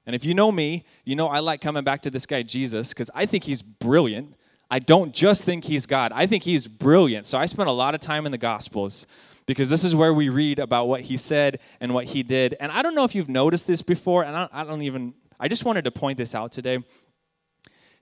And 0.08 0.16
if 0.16 0.26
you 0.26 0.34
know 0.34 0.52
me, 0.52 0.84
you 1.06 1.16
know 1.16 1.28
I 1.28 1.42
like 1.42 1.62
coming 1.62 1.84
back 1.84 2.02
to 2.02 2.10
this 2.10 2.26
guy 2.26 2.42
Jesus 2.42 2.90
because 2.90 3.12
I 3.14 3.28
think 3.28 3.44
he's 3.44 3.62
brilliant. 3.62 4.36
I 4.72 4.80
don't 4.80 5.14
just 5.14 5.44
think 5.44 5.66
he's 5.66 5.86
God. 5.86 6.12
I 6.12 6.26
think 6.26 6.42
he's 6.42 6.68
brilliant. 6.68 7.28
So 7.28 7.38
I 7.38 7.46
spent 7.46 7.70
a 7.70 7.72
lot 7.72 7.94
of 7.94 8.02
time 8.02 8.26
in 8.26 8.32
the 8.32 8.38
Gospels 8.40 9.06
because 9.46 9.70
this 9.70 9.84
is 9.84 9.94
where 9.94 10.12
we 10.12 10.28
read 10.28 10.58
about 10.58 10.88
what 10.88 11.02
he 11.02 11.16
said 11.16 11.60
and 11.80 11.94
what 11.94 12.06
he 12.06 12.24
did. 12.24 12.56
And 12.60 12.72
I 12.72 12.82
don't 12.82 12.96
know 12.96 13.04
if 13.04 13.14
you've 13.14 13.30
noticed 13.30 13.68
this 13.68 13.84
before, 13.84 14.24
and 14.24 14.36
I, 14.52 14.64
don't 14.64 14.82
even, 14.82 15.14
I 15.40 15.48
just 15.48 15.66
wanted 15.66 15.86
to 15.86 15.92
point 15.92 16.18
this 16.18 16.34
out 16.34 16.52
today. 16.52 16.80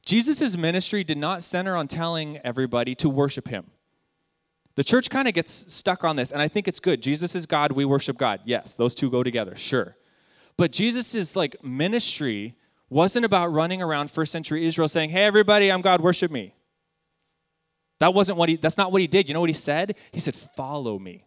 Jesus' 0.06 0.56
ministry 0.56 1.04
did 1.04 1.18
not 1.18 1.44
center 1.44 1.76
on 1.76 1.90
telling 1.90 2.38
everybody 2.46 2.96
to 2.96 3.10
worship 3.10 3.50
him. 3.50 3.72
The 4.76 4.84
church 4.84 5.10
kind 5.10 5.28
of 5.28 5.34
gets 5.34 5.74
stuck 5.74 6.04
on 6.04 6.16
this, 6.16 6.32
and 6.32 6.42
I 6.42 6.48
think 6.48 6.68
it's 6.68 6.80
good. 6.80 7.02
Jesus 7.02 7.36
is 7.36 7.46
God, 7.46 7.74
we 7.74 7.86
worship 7.86 8.18
God. 8.18 8.42
Yes, 8.46 8.74
those 8.74 8.96
two 8.96 9.10
go 9.10 9.24
together, 9.24 9.56
sure. 9.56 9.98
But 10.58 10.72
Jesus' 10.72 11.36
like 11.36 11.62
ministry 11.64 12.56
wasn't 12.90 13.26
about 13.26 13.48
running 13.48 13.82
around 13.82 14.12
first 14.12 14.32
century 14.32 14.66
Israel 14.66 14.88
saying, 14.88 15.10
Hey, 15.10 15.24
everybody, 15.24 15.72
I'm 15.72 15.82
God, 15.82 16.02
worship 16.02 16.32
me. 16.32 16.54
That 18.00 18.14
wasn't 18.14 18.38
what 18.38 18.50
he, 18.50 18.56
that's 18.56 18.78
not 18.78 18.92
what 18.92 19.02
he 19.02 19.08
did. 19.08 19.28
You 19.28 19.34
know 19.34 19.40
what 19.40 19.50
he 19.50 19.54
said? 19.54 19.96
He 20.12 20.20
said, 20.20 20.36
Follow 20.36 21.00
me. 21.00 21.26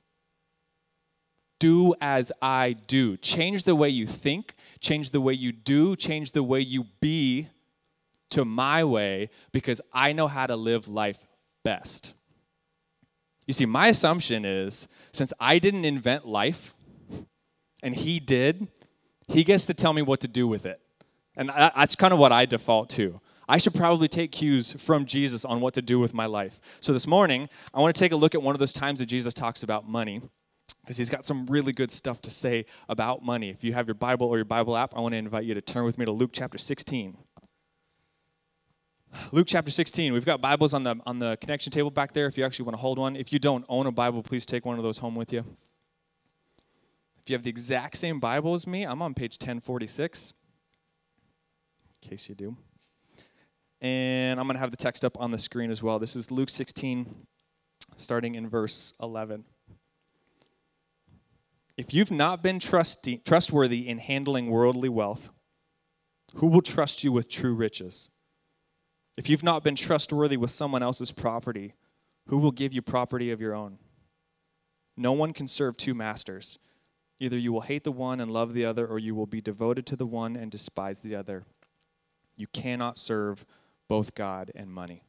Do 1.58 1.94
as 2.00 2.32
I 2.42 2.72
do. 2.72 3.16
Change 3.16 3.64
the 3.64 3.74
way 3.74 3.88
you 3.88 4.06
think, 4.06 4.54
change 4.80 5.10
the 5.10 5.20
way 5.20 5.32
you 5.32 5.52
do, 5.52 5.96
change 5.96 6.32
the 6.32 6.42
way 6.42 6.60
you 6.60 6.84
be 7.00 7.48
to 8.30 8.44
my 8.44 8.84
way 8.84 9.30
because 9.52 9.80
I 9.92 10.12
know 10.12 10.28
how 10.28 10.46
to 10.46 10.56
live 10.56 10.88
life 10.88 11.24
best. 11.62 12.14
You 13.46 13.54
see, 13.54 13.66
my 13.66 13.88
assumption 13.88 14.44
is 14.44 14.88
since 15.12 15.32
I 15.38 15.58
didn't 15.58 15.84
invent 15.84 16.26
life 16.26 16.74
and 17.82 17.94
he 17.94 18.18
did, 18.20 18.68
he 19.28 19.44
gets 19.44 19.66
to 19.66 19.74
tell 19.74 19.92
me 19.92 20.02
what 20.02 20.20
to 20.20 20.28
do 20.28 20.48
with 20.48 20.66
it. 20.66 20.80
And 21.36 21.48
that's 21.48 21.96
kind 21.96 22.12
of 22.12 22.18
what 22.18 22.32
I 22.32 22.46
default 22.46 22.90
to. 22.90 23.20
I 23.48 23.58
should 23.58 23.74
probably 23.74 24.08
take 24.08 24.32
cues 24.32 24.72
from 24.72 25.04
Jesus 25.04 25.44
on 25.44 25.60
what 25.60 25.74
to 25.74 25.82
do 25.82 25.98
with 25.98 26.14
my 26.14 26.26
life. 26.26 26.60
So 26.80 26.92
this 26.92 27.06
morning, 27.06 27.48
I 27.74 27.80
want 27.80 27.94
to 27.94 27.98
take 27.98 28.12
a 28.12 28.16
look 28.16 28.34
at 28.34 28.42
one 28.42 28.54
of 28.54 28.58
those 28.58 28.72
times 28.72 29.00
that 29.00 29.06
Jesus 29.06 29.34
talks 29.34 29.62
about 29.62 29.86
money 29.86 30.22
because 30.82 30.96
he's 30.96 31.10
got 31.10 31.24
some 31.24 31.46
really 31.46 31.72
good 31.72 31.90
stuff 31.90 32.20
to 32.22 32.30
say 32.30 32.64
about 32.88 33.22
money. 33.24 33.50
If 33.50 33.64
you 33.64 33.72
have 33.74 33.86
your 33.86 33.94
Bible 33.94 34.26
or 34.26 34.36
your 34.36 34.44
Bible 34.44 34.76
app, 34.76 34.94
I 34.96 35.00
want 35.00 35.12
to 35.12 35.18
invite 35.18 35.44
you 35.44 35.54
to 35.54 35.60
turn 35.60 35.84
with 35.84 35.98
me 35.98 36.04
to 36.04 36.12
Luke 36.12 36.30
chapter 36.32 36.58
16. 36.58 37.16
Luke 39.32 39.46
chapter 39.46 39.70
16. 39.70 40.12
We've 40.12 40.24
got 40.24 40.40
Bibles 40.40 40.74
on 40.74 40.82
the 40.82 40.96
on 41.06 41.18
the 41.18 41.36
connection 41.40 41.70
table 41.70 41.90
back 41.90 42.12
there 42.12 42.26
if 42.26 42.36
you 42.36 42.44
actually 42.44 42.66
want 42.66 42.76
to 42.76 42.80
hold 42.80 42.98
one. 42.98 43.16
If 43.16 43.32
you 43.32 43.38
don't 43.38 43.64
own 43.68 43.86
a 43.86 43.92
Bible, 43.92 44.22
please 44.22 44.44
take 44.46 44.64
one 44.64 44.76
of 44.76 44.82
those 44.82 44.98
home 44.98 45.14
with 45.14 45.32
you. 45.32 45.44
If 47.20 47.30
you 47.30 47.34
have 47.34 47.42
the 47.42 47.50
exact 47.50 47.96
same 47.96 48.20
Bible 48.20 48.54
as 48.54 48.66
me, 48.66 48.84
I'm 48.84 49.00
on 49.02 49.14
page 49.14 49.38
1046. 49.40 50.34
In 52.02 52.08
case 52.08 52.28
you 52.28 52.34
do. 52.34 52.56
And 53.80 54.38
I'm 54.38 54.46
going 54.46 54.56
to 54.56 54.60
have 54.60 54.70
the 54.70 54.76
text 54.76 55.04
up 55.04 55.18
on 55.20 55.30
the 55.30 55.38
screen 55.38 55.70
as 55.70 55.82
well. 55.82 55.98
This 55.98 56.16
is 56.16 56.30
Luke 56.30 56.50
16 56.50 57.26
starting 57.96 58.34
in 58.34 58.48
verse 58.48 58.92
11. 59.00 59.44
If 61.76 61.92
you've 61.92 62.10
not 62.10 62.42
been 62.42 62.58
trusty, 62.58 63.18
trustworthy 63.18 63.88
in 63.88 63.98
handling 63.98 64.50
worldly 64.50 64.88
wealth, 64.88 65.30
who 66.36 66.46
will 66.46 66.62
trust 66.62 67.04
you 67.04 67.12
with 67.12 67.28
true 67.28 67.54
riches? 67.54 68.10
If 69.16 69.28
you've 69.28 69.44
not 69.44 69.62
been 69.62 69.76
trustworthy 69.76 70.36
with 70.36 70.50
someone 70.50 70.82
else's 70.82 71.12
property, 71.12 71.74
who 72.28 72.38
will 72.38 72.50
give 72.50 72.72
you 72.72 72.82
property 72.82 73.30
of 73.30 73.40
your 73.40 73.54
own? 73.54 73.78
No 74.96 75.12
one 75.12 75.32
can 75.32 75.46
serve 75.46 75.76
two 75.76 75.94
masters. 75.94 76.58
Either 77.20 77.38
you 77.38 77.52
will 77.52 77.62
hate 77.62 77.84
the 77.84 77.92
one 77.92 78.20
and 78.20 78.30
love 78.30 78.54
the 78.54 78.64
other, 78.64 78.86
or 78.86 78.98
you 78.98 79.14
will 79.14 79.26
be 79.26 79.40
devoted 79.40 79.86
to 79.86 79.96
the 79.96 80.06
one 80.06 80.36
and 80.36 80.50
despise 80.50 81.00
the 81.00 81.14
other. 81.14 81.44
You 82.36 82.46
cannot 82.48 82.96
serve 82.96 83.44
both 83.88 84.14
God 84.14 84.50
and 84.54 84.70
money. 84.70 85.04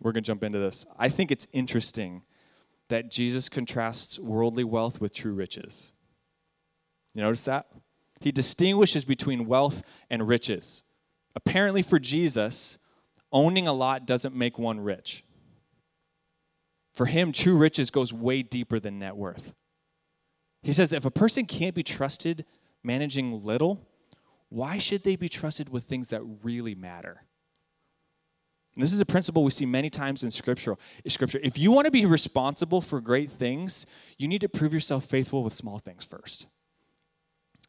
We're 0.00 0.12
going 0.12 0.24
to 0.24 0.26
jump 0.26 0.44
into 0.44 0.58
this. 0.58 0.86
I 0.98 1.08
think 1.08 1.30
it's 1.30 1.46
interesting 1.52 2.22
that 2.88 3.10
Jesus 3.10 3.48
contrasts 3.48 4.18
worldly 4.18 4.64
wealth 4.64 5.00
with 5.00 5.14
true 5.14 5.32
riches. 5.32 5.92
You 7.14 7.22
notice 7.22 7.42
that? 7.42 7.66
He 8.20 8.32
distinguishes 8.32 9.04
between 9.04 9.46
wealth 9.46 9.82
and 10.10 10.28
riches. 10.28 10.82
Apparently, 11.34 11.82
for 11.82 11.98
Jesus, 11.98 12.78
owning 13.32 13.68
a 13.68 13.72
lot 13.72 14.06
doesn't 14.06 14.34
make 14.34 14.58
one 14.58 14.80
rich. 14.80 15.24
For 16.92 17.06
him, 17.06 17.32
true 17.32 17.56
riches 17.56 17.90
goes 17.90 18.12
way 18.12 18.42
deeper 18.42 18.80
than 18.80 18.98
net 18.98 19.16
worth. 19.16 19.54
He 20.62 20.72
says 20.72 20.92
if 20.92 21.04
a 21.04 21.10
person 21.10 21.46
can't 21.46 21.74
be 21.74 21.82
trusted 21.82 22.44
managing 22.82 23.44
little, 23.44 23.86
why 24.48 24.78
should 24.78 25.04
they 25.04 25.16
be 25.16 25.28
trusted 25.28 25.68
with 25.68 25.84
things 25.84 26.08
that 26.08 26.22
really 26.42 26.74
matter? 26.74 27.22
And 28.74 28.84
this 28.84 28.92
is 28.92 29.00
a 29.00 29.06
principle 29.06 29.42
we 29.42 29.50
see 29.50 29.66
many 29.66 29.90
times 29.90 30.22
in 30.22 30.30
scripture. 30.30 30.76
Scripture. 31.08 31.40
If 31.42 31.58
you 31.58 31.72
want 31.72 31.86
to 31.86 31.90
be 31.90 32.06
responsible 32.06 32.80
for 32.80 33.00
great 33.00 33.30
things, 33.30 33.84
you 34.16 34.28
need 34.28 34.40
to 34.42 34.48
prove 34.48 34.72
yourself 34.72 35.04
faithful 35.04 35.42
with 35.42 35.52
small 35.52 35.78
things 35.78 36.04
first. 36.04 36.46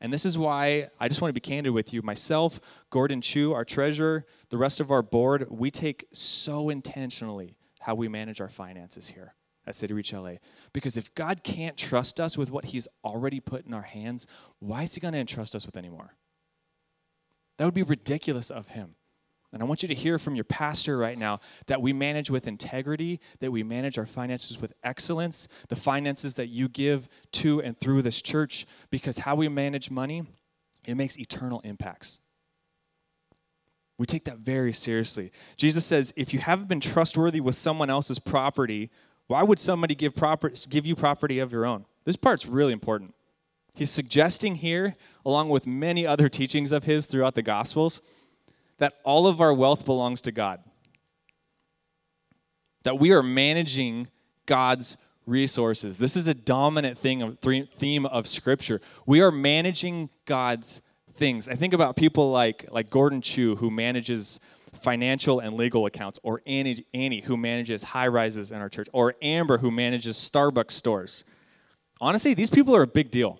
And 0.02 0.12
this 0.12 0.26
is 0.26 0.36
why 0.36 0.90
I 1.00 1.08
just 1.08 1.22
want 1.22 1.30
to 1.30 1.34
be 1.34 1.40
candid 1.40 1.74
with 1.74 1.94
you. 1.94 2.02
Myself, 2.02 2.60
Gordon 2.90 3.22
Chu, 3.22 3.54
our 3.54 3.64
treasurer, 3.64 4.26
the 4.50 4.58
rest 4.58 4.80
of 4.80 4.90
our 4.90 5.04
board, 5.04 5.46
we 5.50 5.70
take 5.70 6.08
so 6.12 6.70
intentionally 6.70 7.56
how 7.82 7.94
we 7.94 8.08
manage 8.08 8.42
our 8.42 8.50
finances 8.50 9.10
here 9.10 9.36
at 9.68 9.76
City 9.76 9.94
Reach 9.94 10.12
LA. 10.12 10.34
Because 10.74 10.98
if 10.98 11.14
God 11.14 11.44
can't 11.44 11.78
trust 11.78 12.20
us 12.20 12.36
with 12.36 12.50
what 12.50 12.66
He's 12.66 12.88
already 13.06 13.40
put 13.40 13.68
in 13.68 13.76
our 13.76 13.84
hands, 13.84 14.26
why 14.58 14.84
is 14.84 14.96
He 14.96 15.00
going 15.00 15.14
to 15.14 15.20
entrust 15.20 15.54
us 15.56 15.68
with 15.68 15.78
any 15.78 15.90
more? 15.90 16.16
That 17.58 17.66
would 17.66 17.76
be 17.76 17.84
ridiculous 17.84 18.50
of 18.50 18.70
Him. 18.70 18.96
And 19.54 19.62
I 19.62 19.66
want 19.66 19.82
you 19.82 19.90
to 19.90 19.96
hear 19.96 20.18
from 20.18 20.36
your 20.36 20.46
pastor 20.46 20.98
right 20.98 21.18
now 21.18 21.40
that 21.68 21.82
we 21.82 21.92
manage 21.92 22.30
with 22.30 22.48
integrity, 22.48 23.20
that 23.40 23.52
we 23.52 23.64
manage 23.64 23.98
our 23.98 24.06
finances 24.06 24.62
with 24.62 24.74
excellence, 24.82 25.48
the 25.68 25.76
finances 25.76 26.36
that 26.36 26.48
you 26.48 26.70
give 26.70 27.10
to 27.34 27.62
and 27.62 27.78
through 27.78 28.02
this 28.02 28.22
church, 28.22 28.66
because 28.90 29.20
how 29.20 29.36
we 29.36 29.50
manage 29.50 29.92
money, 29.92 30.24
it 30.86 30.96
makes 30.96 31.20
eternal 31.20 31.60
impacts. 31.66 32.20
We 33.98 34.06
take 34.06 34.24
that 34.26 34.40
very 34.40 34.74
seriously. 34.74 35.32
Jesus 35.58 35.86
says, 35.86 36.14
if 36.16 36.34
you 36.34 36.40
haven't 36.40 36.68
been 36.68 36.80
trustworthy 36.80 37.42
with 37.42 37.56
someone 37.56 37.90
else's 37.90 38.20
property, 38.20 38.90
why 39.28 39.44
would 39.44 39.60
somebody 39.60 39.96
give, 39.96 40.16
proper, 40.16 40.52
give 40.70 40.86
you 40.86 40.96
property 40.96 41.40
of 41.40 41.52
your 41.52 41.66
own? 41.66 41.86
This 42.06 42.16
part's 42.16 42.46
really 42.46 42.74
important. 42.74 43.14
He's 43.76 43.92
suggesting 43.92 44.56
here, 44.56 44.96
along 45.26 45.50
with 45.50 45.68
many 45.68 46.08
other 46.08 46.30
teachings 46.30 46.72
of 46.72 46.86
his 46.86 47.06
throughout 47.06 47.36
the 47.36 47.42
Gospels, 47.42 48.02
that 48.82 48.96
all 49.04 49.28
of 49.28 49.40
our 49.40 49.54
wealth 49.54 49.86
belongs 49.86 50.22
to 50.22 50.32
God. 50.32 50.60
That 52.82 52.98
we 52.98 53.12
are 53.12 53.22
managing 53.22 54.08
God's 54.48 54.98
resources. 55.28 55.98
This 55.98 56.16
is 56.16 56.28
a 56.28 56.34
dominant 56.34 56.98
thing 56.98 57.38
theme 57.78 58.06
of 58.08 58.28
scripture. 58.28 58.82
We 59.06 59.22
are 59.22 59.30
managing 59.32 60.10
God's 60.26 60.82
things. 61.14 61.48
I 61.48 61.54
think 61.54 61.76
about 61.76 61.96
people 61.96 62.32
like 62.32 62.66
like 62.72 62.90
Gordon 62.90 63.22
Chu 63.22 63.56
who 63.58 63.70
manages 63.70 64.40
financial 64.74 65.40
and 65.40 65.54
legal 65.54 65.86
accounts 65.86 66.18
or 66.24 66.42
Annie, 66.48 66.84
Annie 66.92 67.22
who 67.22 67.38
manages 67.38 67.84
high 67.84 68.08
rises 68.08 68.52
in 68.52 68.58
our 68.62 68.70
church 68.70 68.88
or 68.94 69.14
Amber 69.22 69.60
who 69.60 69.70
manages 69.70 70.18
Starbucks 70.18 70.72
stores. 70.72 71.24
Honestly, 72.00 72.34
these 72.34 72.50
people 72.50 72.76
are 72.76 72.82
a 72.82 72.88
big 72.88 73.12
deal. 73.12 73.40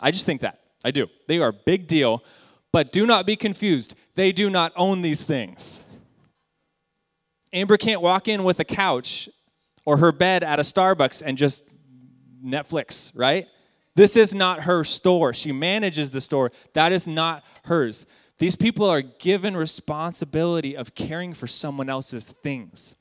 I 0.00 0.10
just 0.10 0.26
think 0.26 0.40
that. 0.40 0.58
I 0.84 0.90
do. 0.90 1.06
They 1.28 1.38
are 1.38 1.50
a 1.50 1.52
big 1.52 1.86
deal, 1.86 2.24
but 2.72 2.90
do 2.90 3.06
not 3.06 3.26
be 3.26 3.36
confused. 3.36 3.94
They 4.18 4.32
do 4.32 4.50
not 4.50 4.72
own 4.74 5.02
these 5.02 5.22
things. 5.22 5.80
Amber 7.52 7.76
can't 7.76 8.02
walk 8.02 8.26
in 8.26 8.42
with 8.42 8.58
a 8.58 8.64
couch 8.64 9.28
or 9.84 9.98
her 9.98 10.10
bed 10.10 10.42
at 10.42 10.58
a 10.58 10.62
Starbucks 10.62 11.22
and 11.24 11.38
just 11.38 11.62
Netflix, 12.44 13.12
right? 13.14 13.46
This 13.94 14.16
is 14.16 14.34
not 14.34 14.62
her 14.62 14.82
store. 14.82 15.32
She 15.34 15.52
manages 15.52 16.10
the 16.10 16.20
store. 16.20 16.50
That 16.72 16.90
is 16.90 17.06
not 17.06 17.44
hers. 17.66 18.06
These 18.40 18.56
people 18.56 18.86
are 18.86 19.02
given 19.02 19.56
responsibility 19.56 20.76
of 20.76 20.96
caring 20.96 21.32
for 21.32 21.46
someone 21.46 21.88
else's 21.88 22.24
things. 22.24 22.96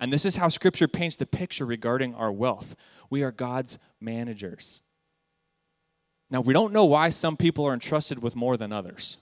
And 0.00 0.10
this 0.10 0.24
is 0.24 0.36
how 0.36 0.48
scripture 0.48 0.88
paints 0.88 1.18
the 1.18 1.26
picture 1.26 1.66
regarding 1.66 2.14
our 2.14 2.32
wealth. 2.32 2.76
We 3.10 3.22
are 3.24 3.30
God's 3.30 3.76
managers. 4.00 4.80
Now, 6.30 6.40
we 6.40 6.54
don't 6.54 6.72
know 6.72 6.86
why 6.86 7.10
some 7.10 7.36
people 7.36 7.66
are 7.66 7.74
entrusted 7.74 8.22
with 8.22 8.34
more 8.34 8.56
than 8.56 8.72
others. 8.72 9.18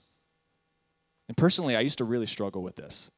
And 1.27 1.35
personally, 1.35 1.75
I 1.75 1.81
used 1.81 1.97
to 1.97 2.05
really 2.05 2.25
struggle 2.25 2.63
with 2.63 2.75
this. 2.75 3.11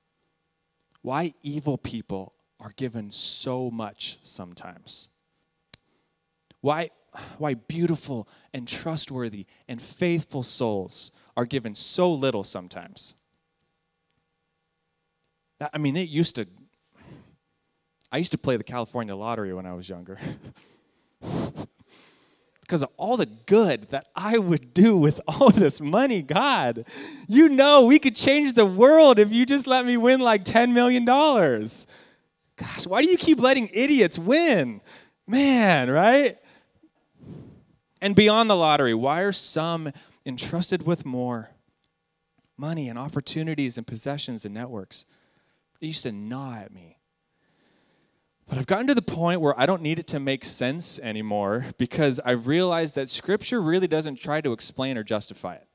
Why 1.01 1.33
evil 1.43 1.77
people 1.77 2.33
are 2.59 2.73
given 2.75 3.11
so 3.11 3.71
much 3.71 4.19
sometimes. 4.21 5.09
Why, 6.61 6.89
why 7.37 7.53
beautiful 7.53 8.27
and 8.53 8.67
trustworthy 8.67 9.45
and 9.67 9.81
faithful 9.81 10.43
souls 10.43 11.11
are 11.37 11.45
given 11.45 11.73
so 11.73 12.11
little 12.11 12.43
sometimes. 12.43 13.15
I 15.73 15.77
mean, 15.77 15.95
it 15.95 16.09
used 16.09 16.35
to. 16.35 16.47
I 18.11 18.17
used 18.17 18.31
to 18.31 18.37
play 18.37 18.57
the 18.57 18.63
California 18.63 19.15
lottery 19.15 19.53
when 19.53 19.65
I 19.65 19.73
was 19.73 19.87
younger. 19.87 20.19
because 22.69 22.83
of 22.83 22.89
all 22.97 23.17
the 23.17 23.25
good 23.25 23.89
that 23.89 24.05
I 24.15 24.37
would 24.37 24.75
do 24.75 24.95
with 24.95 25.19
all 25.27 25.49
this 25.49 25.81
money, 25.81 26.21
God. 26.21 26.85
You 27.27 27.49
know, 27.49 27.87
we 27.87 27.97
could 27.97 28.15
change 28.15 28.53
the 28.53 28.65
world 28.65 29.17
if 29.17 29.31
you 29.31 29.43
just 29.43 29.65
let 29.65 29.87
me 29.87 29.97
win 29.97 30.19
like 30.19 30.45
$10 30.45 30.71
million. 30.71 31.03
Gosh, 31.03 32.85
why 32.85 33.01
do 33.01 33.09
you 33.09 33.17
keep 33.17 33.39
letting 33.39 33.71
idiots 33.73 34.19
win? 34.19 34.81
Man, 35.25 35.89
right? 35.89 36.37
And 38.01 38.15
beyond 38.15 38.51
the 38.51 38.55
lottery, 38.55 38.93
why 38.93 39.21
are 39.21 39.33
some 39.33 39.91
entrusted 40.23 40.85
with 40.85 41.07
more 41.07 41.49
money 42.55 42.87
and 42.87 42.99
opportunities 42.99 43.79
and 43.79 43.87
possessions 43.87 44.45
and 44.45 44.53
networks? 44.53 45.07
They 45.81 45.87
used 45.87 46.03
to 46.03 46.11
gnaw 46.11 46.57
at 46.57 46.71
me. 46.71 46.98
But 48.49 48.57
I've 48.57 48.65
gotten 48.65 48.87
to 48.87 48.95
the 48.95 49.03
point 49.03 49.41
where 49.41 49.57
I 49.59 49.67
don't 49.67 49.83
need 49.83 49.99
it 49.99 50.07
to 50.07 50.19
make 50.19 50.43
sense 50.43 50.97
anymore 50.99 51.67
because 51.77 52.19
I've 52.25 52.47
realized 52.47 52.95
that 52.95 53.07
Scripture 53.07 53.61
really 53.61 53.87
doesn't 53.87 54.15
try 54.15 54.41
to 54.41 54.51
explain 54.53 54.97
or 54.97 55.03
justify 55.03 55.53
it. 55.53 55.67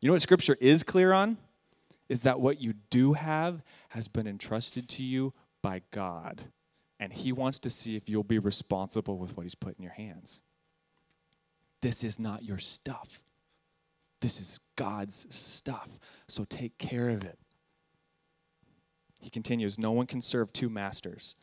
You 0.00 0.06
know 0.06 0.12
what 0.12 0.22
Scripture 0.22 0.56
is 0.60 0.84
clear 0.84 1.12
on? 1.12 1.36
Is 2.08 2.22
that 2.22 2.38
what 2.38 2.60
you 2.60 2.74
do 2.88 3.14
have 3.14 3.62
has 3.90 4.06
been 4.06 4.28
entrusted 4.28 4.88
to 4.90 5.02
you 5.02 5.32
by 5.60 5.82
God, 5.90 6.40
and 7.00 7.12
He 7.12 7.32
wants 7.32 7.58
to 7.60 7.70
see 7.70 7.96
if 7.96 8.08
you'll 8.08 8.22
be 8.22 8.38
responsible 8.38 9.18
with 9.18 9.36
what 9.36 9.42
He's 9.42 9.56
put 9.56 9.76
in 9.76 9.82
your 9.82 9.92
hands. 9.92 10.42
This 11.82 12.04
is 12.04 12.20
not 12.20 12.44
your 12.44 12.58
stuff. 12.58 13.24
This 14.20 14.40
is 14.40 14.60
God's 14.76 15.26
stuff. 15.34 15.98
So 16.28 16.44
take 16.44 16.78
care 16.78 17.08
of 17.08 17.24
it. 17.24 17.38
He 19.18 19.30
continues 19.30 19.78
No 19.78 19.92
one 19.92 20.06
can 20.06 20.20
serve 20.20 20.52
two 20.52 20.68
masters. 20.68 21.34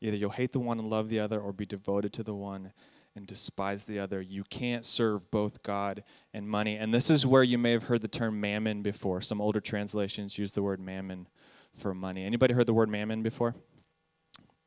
Either 0.00 0.16
you'll 0.16 0.30
hate 0.30 0.52
the 0.52 0.58
one 0.58 0.78
and 0.78 0.90
love 0.90 1.08
the 1.08 1.20
other, 1.20 1.40
or 1.40 1.52
be 1.52 1.66
devoted 1.66 2.12
to 2.14 2.22
the 2.22 2.34
one 2.34 2.72
and 3.14 3.26
despise 3.26 3.84
the 3.84 3.98
other. 3.98 4.20
You 4.20 4.42
can't 4.44 4.84
serve 4.84 5.30
both 5.30 5.62
God 5.62 6.02
and 6.32 6.48
money. 6.48 6.76
And 6.76 6.92
this 6.92 7.10
is 7.10 7.26
where 7.26 7.42
you 7.42 7.58
may 7.58 7.72
have 7.72 7.84
heard 7.84 8.02
the 8.02 8.08
term 8.08 8.40
mammon 8.40 8.82
before. 8.82 9.20
Some 9.20 9.40
older 9.40 9.60
translations 9.60 10.38
use 10.38 10.52
the 10.52 10.62
word 10.62 10.80
mammon 10.80 11.28
for 11.72 11.94
money. 11.94 12.24
Anybody 12.24 12.54
heard 12.54 12.66
the 12.66 12.74
word 12.74 12.88
mammon 12.88 13.22
before? 13.22 13.54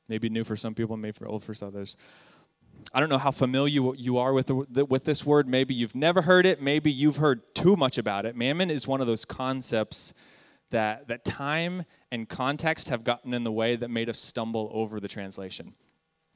Maybe 0.07 0.29
new 0.29 0.43
for 0.43 0.55
some 0.55 0.75
people, 0.75 0.95
maybe 0.95 1.17
old 1.25 1.43
for 1.43 1.55
others. 1.65 1.97
I 2.93 2.99
don't 2.99 3.09
know 3.09 3.17
how 3.17 3.31
familiar 3.31 3.95
you 3.95 4.17
are 4.17 4.31
with, 4.31 4.47
the, 4.47 4.85
with 4.85 5.05
this 5.05 5.25
word. 5.25 5.47
Maybe 5.47 5.73
you've 5.73 5.95
never 5.95 6.21
heard 6.21 6.45
it. 6.45 6.61
Maybe 6.61 6.91
you've 6.91 7.17
heard 7.17 7.55
too 7.55 7.75
much 7.75 7.97
about 7.97 8.25
it. 8.25 8.35
Mammon 8.35 8.69
is 8.69 8.87
one 8.87 9.01
of 9.01 9.07
those 9.07 9.25
concepts 9.25 10.13
that, 10.71 11.07
that 11.07 11.23
time 11.25 11.85
and 12.11 12.27
context 12.27 12.89
have 12.89 13.03
gotten 13.03 13.33
in 13.33 13.43
the 13.43 13.51
way 13.51 13.75
that 13.75 13.89
made 13.89 14.09
us 14.09 14.19
stumble 14.19 14.69
over 14.73 14.99
the 14.99 15.07
translation. 15.07 15.73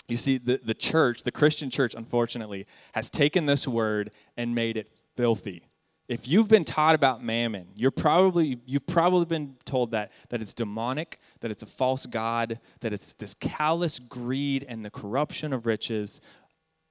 You 0.07 0.17
see, 0.17 0.37
the, 0.37 0.59
the 0.63 0.73
church, 0.73 1.23
the 1.23 1.31
Christian 1.31 1.69
church, 1.69 1.93
unfortunately, 1.93 2.65
has 2.93 3.09
taken 3.09 3.45
this 3.45 3.67
word 3.67 4.11
and 4.37 4.55
made 4.55 4.75
it 4.75 4.91
filthy. 5.15 5.63
If 6.07 6.27
you've 6.27 6.47
been 6.47 6.65
taught 6.65 6.95
about 6.95 7.23
mammon, 7.23 7.67
you're 7.75 7.91
probably, 7.91 8.59
you've 8.65 8.87
probably 8.87 9.25
been 9.25 9.57
told 9.63 9.91
that, 9.91 10.11
that 10.29 10.41
it's 10.41 10.55
demonic, 10.55 11.19
that 11.41 11.51
it's 11.51 11.61
a 11.61 11.67
false 11.67 12.07
god, 12.07 12.59
that 12.79 12.91
it's 12.93 13.13
this 13.13 13.35
callous 13.35 13.99
greed 13.99 14.65
and 14.67 14.83
the 14.83 14.89
corruption 14.89 15.53
of 15.53 15.67
riches. 15.67 16.19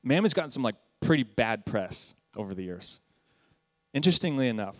Mammon's 0.05 0.35
gotten 0.35 0.51
some 0.51 0.63
like 0.63 0.77
pretty 1.01 1.25
bad 1.25 1.67
press 1.67 2.15
over 2.37 2.55
the 2.55 2.63
years. 2.63 3.01
Interestingly 3.93 4.47
enough, 4.47 4.77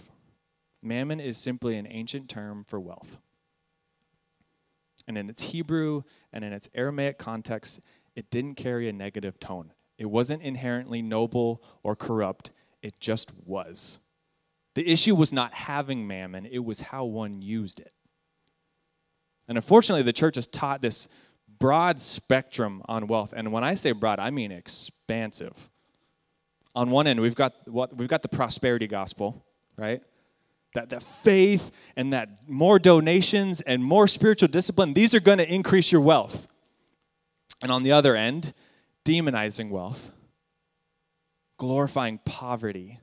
mammon 0.83 1.21
is 1.21 1.37
simply 1.37 1.77
an 1.77 1.87
ancient 1.89 2.29
term 2.29 2.65
for 2.65 2.81
wealth. 2.81 3.19
And 5.07 5.17
in 5.17 5.31
its 5.31 5.43
Hebrew 5.43 6.03
and 6.33 6.45
in 6.45 6.53
its 6.53 6.69
Aramaic 6.75 7.19
context, 7.19 7.81
it 8.15 8.31
didn't 8.31 8.57
carry 8.57 8.89
a 8.89 8.93
negative 8.93 9.41
tone. 9.41 9.73
It 9.97 10.07
wasn't 10.07 10.43
inherently 10.43 11.03
noble 11.03 11.63
or 11.83 11.97
corrupt, 11.97 12.53
it 12.83 13.01
just 13.01 13.33
was. 13.45 14.01
The 14.75 14.89
issue 14.89 15.15
was 15.15 15.33
not 15.33 15.55
having 15.55 16.07
mammon, 16.07 16.47
it 16.47 16.65
was 16.65 16.81
how 16.81 17.05
one 17.05 17.43
used 17.43 17.81
it. 17.81 17.93
And 19.49 19.57
unfortunately, 19.57 20.03
the 20.03 20.13
church 20.13 20.37
has 20.37 20.47
taught 20.47 20.83
this 20.83 21.09
broad 21.59 21.99
spectrum 22.01 22.83
on 22.87 23.07
wealth. 23.07 23.33
And 23.35 23.51
when 23.51 23.65
I 23.65 23.75
say 23.75 23.93
broad, 23.93 24.21
I 24.21 24.31
mean 24.31 24.53
expansive. 24.53 25.71
On 26.75 26.91
one 26.91 27.07
end, 27.07 27.21
we've 27.21 27.35
got 27.35 27.55
what 27.67 27.97
we've 27.97 28.09
got 28.09 28.23
the 28.23 28.29
prosperity 28.29 28.87
gospel, 28.87 29.45
right? 29.77 30.03
That, 30.79 30.91
that 30.91 31.03
faith 31.03 31.73
and 31.97 32.13
that 32.13 32.49
more 32.49 32.79
donations 32.79 33.61
and 33.63 33.83
more 33.83 34.07
spiritual 34.07 34.49
discipline, 34.49 34.95
these 34.95 35.13
are 35.13 35.19
going 35.19 35.39
to 35.39 35.53
increase 35.53 35.91
your 35.91 36.01
wealth. 36.01 36.47
And 37.61 37.73
on 37.73 37.83
the 37.83 37.91
other 37.91 38.15
end, 38.15 38.53
demonizing 39.05 39.71
wealth, 39.71 40.13
glorifying 41.57 42.21
poverty. 42.25 43.01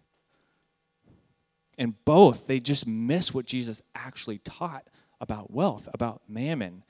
And 1.78 1.96
both, 2.06 2.48
they 2.48 2.62
just 2.62 2.88
miss 2.88 3.34
what 3.34 3.46
Jesus 3.46 3.82
actually 3.94 4.38
taught 4.38 4.88
about 5.20 5.52
wealth, 5.52 5.90
about 5.94 6.22
mammon. 6.30 6.86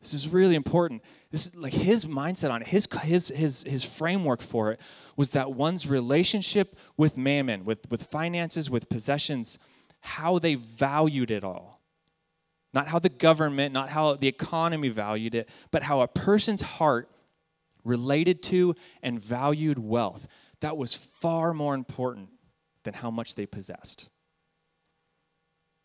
This 0.00 0.14
is 0.14 0.28
really 0.28 0.54
important. 0.54 1.02
This 1.30 1.48
is 1.48 1.54
like 1.54 1.74
his 1.74 2.06
mindset 2.06 2.50
on 2.50 2.62
it, 2.62 2.68
his, 2.68 2.88
his, 3.02 3.28
his, 3.28 3.64
his 3.64 3.84
framework 3.84 4.40
for 4.40 4.72
it 4.72 4.80
was 5.14 5.32
that 5.32 5.52
one's 5.52 5.86
relationship 5.86 6.74
with 6.96 7.18
mammon, 7.18 7.66
with, 7.66 7.90
with 7.90 8.04
finances, 8.04 8.70
with 8.70 8.88
possessions, 8.88 9.58
how 10.02 10.38
they 10.38 10.54
valued 10.54 11.30
it 11.30 11.44
all. 11.44 11.80
Not 12.74 12.88
how 12.88 12.98
the 12.98 13.08
government, 13.08 13.72
not 13.72 13.88
how 13.88 14.14
the 14.14 14.28
economy 14.28 14.88
valued 14.88 15.34
it, 15.34 15.48
but 15.70 15.82
how 15.84 16.00
a 16.00 16.08
person's 16.08 16.62
heart 16.62 17.08
related 17.84 18.42
to 18.44 18.74
and 19.02 19.20
valued 19.20 19.78
wealth. 19.78 20.26
That 20.60 20.76
was 20.76 20.94
far 20.94 21.54
more 21.54 21.74
important 21.74 22.30
than 22.84 22.94
how 22.94 23.10
much 23.10 23.34
they 23.34 23.46
possessed. 23.46 24.08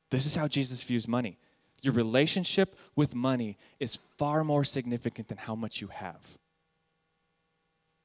This 0.09 0.25
is 0.25 0.35
how 0.35 0.47
Jesus 0.47 0.83
views 0.83 1.07
money. 1.07 1.37
Your 1.83 1.93
relationship 1.93 2.75
with 2.95 3.13
money 3.13 3.57
is 3.79 3.99
far 4.17 4.43
more 4.43 4.63
significant 4.63 5.27
than 5.27 5.37
how 5.37 5.55
much 5.55 5.81
you 5.81 5.87
have. 5.87 6.37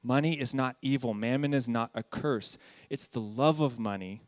Money 0.03 0.39
is 0.39 0.53
not 0.53 0.75
evil, 0.81 1.13
mammon 1.13 1.53
is 1.53 1.69
not 1.69 1.89
a 1.95 2.03
curse. 2.03 2.57
It's 2.89 3.07
the 3.07 3.21
love 3.21 3.61
of 3.61 3.79
money 3.79 4.21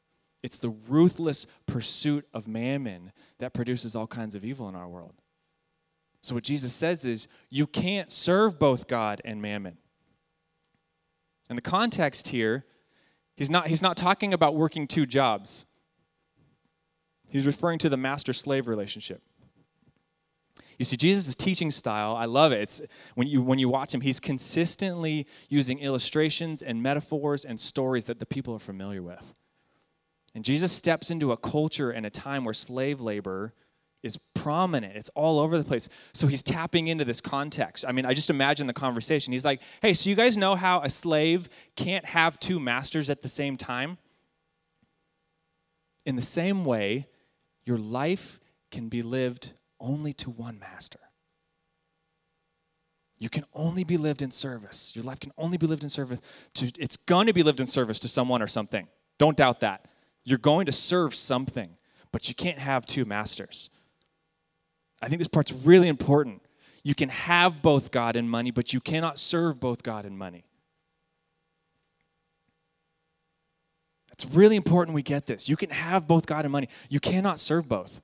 it's 0.45 0.59
the 0.59 0.69
ruthless 0.87 1.47
pursuit 1.65 2.27
of 2.31 2.47
mammon 2.47 3.11
that 3.39 3.51
produces 3.51 3.95
all 3.95 4.05
kinds 4.05 4.35
of 4.35 4.45
evil 4.45 4.69
in 4.69 4.75
our 4.75 4.87
world. 4.87 5.15
So, 6.21 6.35
what 6.35 6.43
Jesus 6.43 6.71
says 6.71 7.03
is, 7.03 7.27
you 7.49 7.65
can't 7.65 8.11
serve 8.11 8.59
both 8.59 8.87
God 8.87 9.21
and 9.25 9.41
mammon. 9.41 9.79
And 11.49 11.57
the 11.57 11.63
context 11.63 12.27
here, 12.27 12.63
he's 13.35 13.49
not, 13.49 13.69
he's 13.69 13.81
not 13.81 13.97
talking 13.97 14.35
about 14.35 14.55
working 14.55 14.85
two 14.85 15.07
jobs, 15.07 15.65
he's 17.31 17.47
referring 17.47 17.79
to 17.79 17.89
the 17.89 17.97
master 17.97 18.31
slave 18.31 18.67
relationship. 18.67 19.23
You 20.77 20.85
see, 20.85 20.95
Jesus' 20.95 21.33
teaching 21.33 21.71
style, 21.71 22.15
I 22.15 22.25
love 22.25 22.51
it. 22.51 22.61
It's, 22.61 22.81
when, 23.15 23.27
you, 23.27 23.41
when 23.41 23.57
you 23.57 23.69
watch 23.69 23.95
him, 23.95 24.01
he's 24.01 24.19
consistently 24.19 25.25
using 25.49 25.79
illustrations 25.79 26.61
and 26.61 26.83
metaphors 26.83 27.45
and 27.45 27.59
stories 27.59 28.05
that 28.05 28.19
the 28.19 28.27
people 28.27 28.53
are 28.53 28.59
familiar 28.59 29.01
with. 29.01 29.33
And 30.35 30.43
Jesus 30.43 30.73
steps 30.73 31.09
into 31.09 31.31
a 31.31 31.37
culture 31.37 31.89
and 31.89 32.05
a 32.05 32.09
time 32.09 32.43
where 32.43 32.53
slave 32.53 32.99
labor 32.99 33.53
is 34.03 34.19
prominent. 34.35 34.95
It's 34.95 35.09
all 35.15 35.39
over 35.39 35.57
the 35.57 35.63
place. 35.63 35.89
So 36.13 36.27
he's 36.27 36.43
tapping 36.43 36.89
into 36.89 37.05
this 37.05 37.21
context. 37.21 37.85
I 37.87 37.93
mean, 37.93 38.05
I 38.05 38.13
just 38.13 38.29
imagine 38.29 38.67
the 38.67 38.73
conversation. 38.73 39.33
He's 39.33 39.45
like, 39.45 39.61
hey, 39.81 39.93
so 39.95 40.09
you 40.09 40.15
guys 40.15 40.37
know 40.37 40.55
how 40.55 40.81
a 40.81 40.89
slave 40.89 41.49
can't 41.75 42.05
have 42.05 42.37
two 42.37 42.59
masters 42.59 43.09
at 43.09 43.23
the 43.23 43.27
same 43.29 43.57
time? 43.57 43.97
In 46.05 46.17
the 46.17 46.21
same 46.21 46.65
way, 46.65 47.07
your 47.63 47.77
life 47.77 48.39
can 48.69 48.89
be 48.89 49.01
lived 49.01 49.53
only 49.79 50.13
to 50.13 50.29
one 50.29 50.59
master. 50.59 50.99
You 53.17 53.29
can 53.29 53.45
only 53.53 53.85
be 53.85 53.97
lived 53.97 54.21
in 54.21 54.29
service. 54.29 54.93
Your 54.95 55.05
life 55.05 55.19
can 55.19 55.31
only 55.37 55.57
be 55.57 55.65
lived 55.65 55.81
in 55.81 55.89
service 55.89 56.19
to 56.55 56.71
it's 56.77 56.97
going 56.97 57.27
to 57.27 57.33
be 57.33 57.41
lived 57.41 57.61
in 57.61 57.65
service 57.65 57.97
to 57.99 58.09
someone 58.09 58.41
or 58.41 58.47
something. 58.47 58.87
Don't 59.17 59.37
doubt 59.37 59.61
that. 59.61 59.87
You're 60.25 60.39
going 60.39 60.65
to 60.65 60.71
serve 60.71 61.15
something, 61.15 61.77
but 62.11 62.27
you 62.27 62.35
can't 62.35 62.57
have 62.57 62.85
two 62.85 63.05
masters. 63.05 63.69
I 65.01 65.07
think 65.07 65.19
this 65.19 65.27
part's 65.27 65.53
really 65.53 65.87
important. 65.87 66.41
You 66.83 66.95
can 66.95 67.09
have 67.09 67.61
both 67.61 67.91
God 67.91 68.15
and 68.15 68.29
money, 68.29 68.51
but 68.51 68.73
you 68.73 68.81
cannot 68.81 69.19
serve 69.19 69.59
both 69.59 69.83
God 69.83 70.03
and 70.03 70.17
money. 70.17 70.45
It's 74.11 74.25
really 74.25 74.55
important 74.55 74.95
we 74.95 75.03
get 75.03 75.25
this. 75.25 75.49
You 75.49 75.57
can 75.57 75.69
have 75.69 76.07
both 76.07 76.25
God 76.25 76.45
and 76.45 76.51
money, 76.51 76.69
you 76.89 76.99
cannot 76.99 77.39
serve 77.39 77.67
both. 77.67 78.01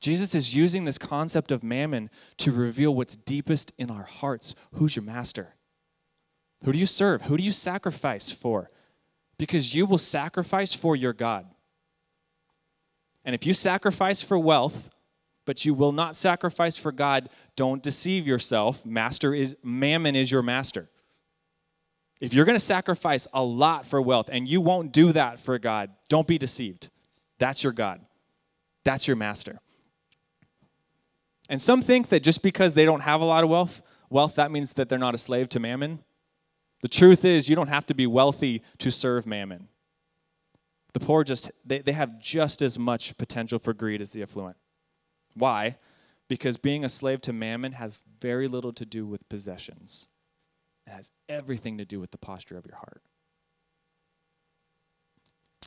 Jesus 0.00 0.34
is 0.34 0.54
using 0.54 0.84
this 0.84 0.98
concept 0.98 1.50
of 1.50 1.64
mammon 1.64 2.10
to 2.36 2.52
reveal 2.52 2.94
what's 2.94 3.16
deepest 3.16 3.72
in 3.78 3.90
our 3.90 4.02
hearts. 4.02 4.54
Who's 4.74 4.96
your 4.96 5.02
master? 5.02 5.54
Who 6.62 6.72
do 6.72 6.78
you 6.78 6.84
serve? 6.84 7.22
Who 7.22 7.38
do 7.38 7.42
you 7.42 7.52
sacrifice 7.52 8.30
for? 8.30 8.68
Because 9.38 9.74
you 9.74 9.86
will 9.86 9.98
sacrifice 9.98 10.74
for 10.74 10.94
your 10.96 11.12
God. 11.12 11.46
And 13.24 13.34
if 13.34 13.46
you 13.46 13.54
sacrifice 13.54 14.22
for 14.22 14.38
wealth, 14.38 14.90
but 15.46 15.64
you 15.64 15.74
will 15.74 15.92
not 15.92 16.16
sacrifice 16.16 16.76
for 16.76 16.92
God, 16.92 17.28
don't 17.56 17.82
deceive 17.82 18.26
yourself. 18.26 18.84
Master 18.84 19.34
is 19.34 19.56
mammon 19.62 20.16
is 20.16 20.30
your 20.30 20.42
master. 20.42 20.88
If 22.20 22.32
you're 22.32 22.44
going 22.44 22.56
to 22.56 22.64
sacrifice 22.64 23.26
a 23.34 23.42
lot 23.42 23.86
for 23.86 24.00
wealth 24.00 24.30
and 24.32 24.48
you 24.48 24.60
won't 24.60 24.92
do 24.92 25.12
that 25.12 25.40
for 25.40 25.58
God, 25.58 25.90
don't 26.08 26.26
be 26.26 26.38
deceived. 26.38 26.90
That's 27.38 27.62
your 27.62 27.72
God. 27.72 28.00
That's 28.84 29.06
your 29.06 29.16
master. 29.16 29.60
And 31.48 31.60
some 31.60 31.82
think 31.82 32.08
that 32.08 32.22
just 32.22 32.42
because 32.42 32.74
they 32.74 32.84
don't 32.84 33.00
have 33.00 33.20
a 33.20 33.24
lot 33.24 33.44
of 33.44 33.50
wealth, 33.50 33.82
wealth 34.08 34.36
that 34.36 34.50
means 34.50 34.74
that 34.74 34.88
they're 34.88 34.98
not 34.98 35.14
a 35.14 35.18
slave 35.18 35.48
to 35.50 35.60
mammon. 35.60 36.00
The 36.82 36.88
truth 36.88 37.24
is, 37.24 37.48
you 37.48 37.56
don't 37.56 37.68
have 37.68 37.86
to 37.86 37.94
be 37.94 38.06
wealthy 38.06 38.62
to 38.78 38.90
serve 38.90 39.26
mammon. 39.26 39.68
The 40.92 41.00
poor 41.00 41.24
just, 41.24 41.50
they, 41.64 41.80
they 41.80 41.92
have 41.92 42.20
just 42.20 42.62
as 42.62 42.78
much 42.78 43.16
potential 43.16 43.58
for 43.58 43.72
greed 43.72 44.00
as 44.00 44.10
the 44.10 44.22
affluent. 44.22 44.56
Why? 45.34 45.76
because 46.28 46.56
being 46.56 46.84
a 46.84 46.88
slave 46.88 47.20
to 47.22 47.32
mammon 47.32 47.72
has 47.72 48.00
very 48.20 48.48
little 48.48 48.72
to 48.72 48.86
do 48.86 49.06
with 49.06 49.28
possessions. 49.28 50.08
It 50.86 50.90
has 50.90 51.10
everything 51.28 51.78
to 51.78 51.84
do 51.84 52.00
with 52.00 52.10
the 52.10 52.18
posture 52.18 52.56
of 52.56 52.66
your 52.66 52.76
heart. 52.76 53.02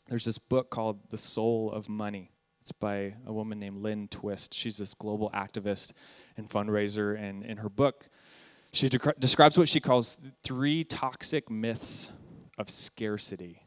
There's 0.08 0.26
this 0.26 0.38
book 0.38 0.70
called 0.70 1.10
The 1.10 1.18
Soul 1.18 1.72
of 1.72 1.90
Money. 1.90 2.32
It's 2.62 2.72
by 2.72 3.16
a 3.26 3.34
woman 3.34 3.60
named 3.60 3.78
Lynn 3.78 4.08
Twist. 4.08 4.54
She's 4.54 4.78
this 4.78 4.94
global 4.94 5.30
activist 5.32 5.94
and 6.36 6.50
fundraiser. 6.50 7.18
And 7.18 7.44
in 7.44 7.58
her 7.58 7.70
book, 7.70 8.10
she 8.72 8.90
de- 8.90 9.14
describes 9.20 9.58
what 9.58 9.70
she 9.70 9.80
calls 9.80 10.18
three 10.44 10.84
toxic 10.84 11.50
myths 11.50 12.12
of 12.58 12.70
scarcity. 12.70 13.64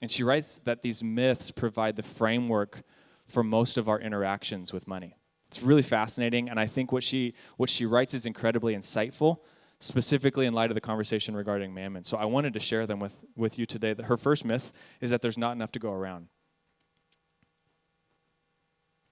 And 0.00 0.10
she 0.10 0.22
writes 0.22 0.58
that 0.64 0.82
these 0.82 1.02
myths 1.02 1.50
provide 1.50 1.96
the 1.96 2.02
framework 2.02 2.82
for 3.24 3.42
most 3.42 3.78
of 3.78 3.88
our 3.88 3.98
interactions 3.98 4.72
with 4.72 4.86
money. 4.86 5.16
It's 5.46 5.62
really 5.62 5.82
fascinating, 5.82 6.48
and 6.48 6.58
I 6.58 6.66
think 6.66 6.90
what 6.90 7.02
she, 7.02 7.34
what 7.56 7.70
she 7.70 7.86
writes 7.86 8.12
is 8.12 8.26
incredibly 8.26 8.74
insightful, 8.74 9.38
specifically 9.78 10.46
in 10.46 10.54
light 10.54 10.70
of 10.70 10.74
the 10.74 10.80
conversation 10.80 11.36
regarding 11.36 11.72
mammon. 11.72 12.04
So 12.04 12.16
I 12.16 12.24
wanted 12.24 12.54
to 12.54 12.60
share 12.60 12.86
them 12.86 12.98
with, 12.98 13.14
with 13.36 13.58
you 13.58 13.66
today. 13.66 13.94
Her 14.02 14.16
first 14.16 14.44
myth 14.44 14.72
is 15.00 15.10
that 15.10 15.22
there's 15.22 15.38
not 15.38 15.52
enough 15.52 15.70
to 15.72 15.78
go 15.78 15.92
around. 15.92 16.28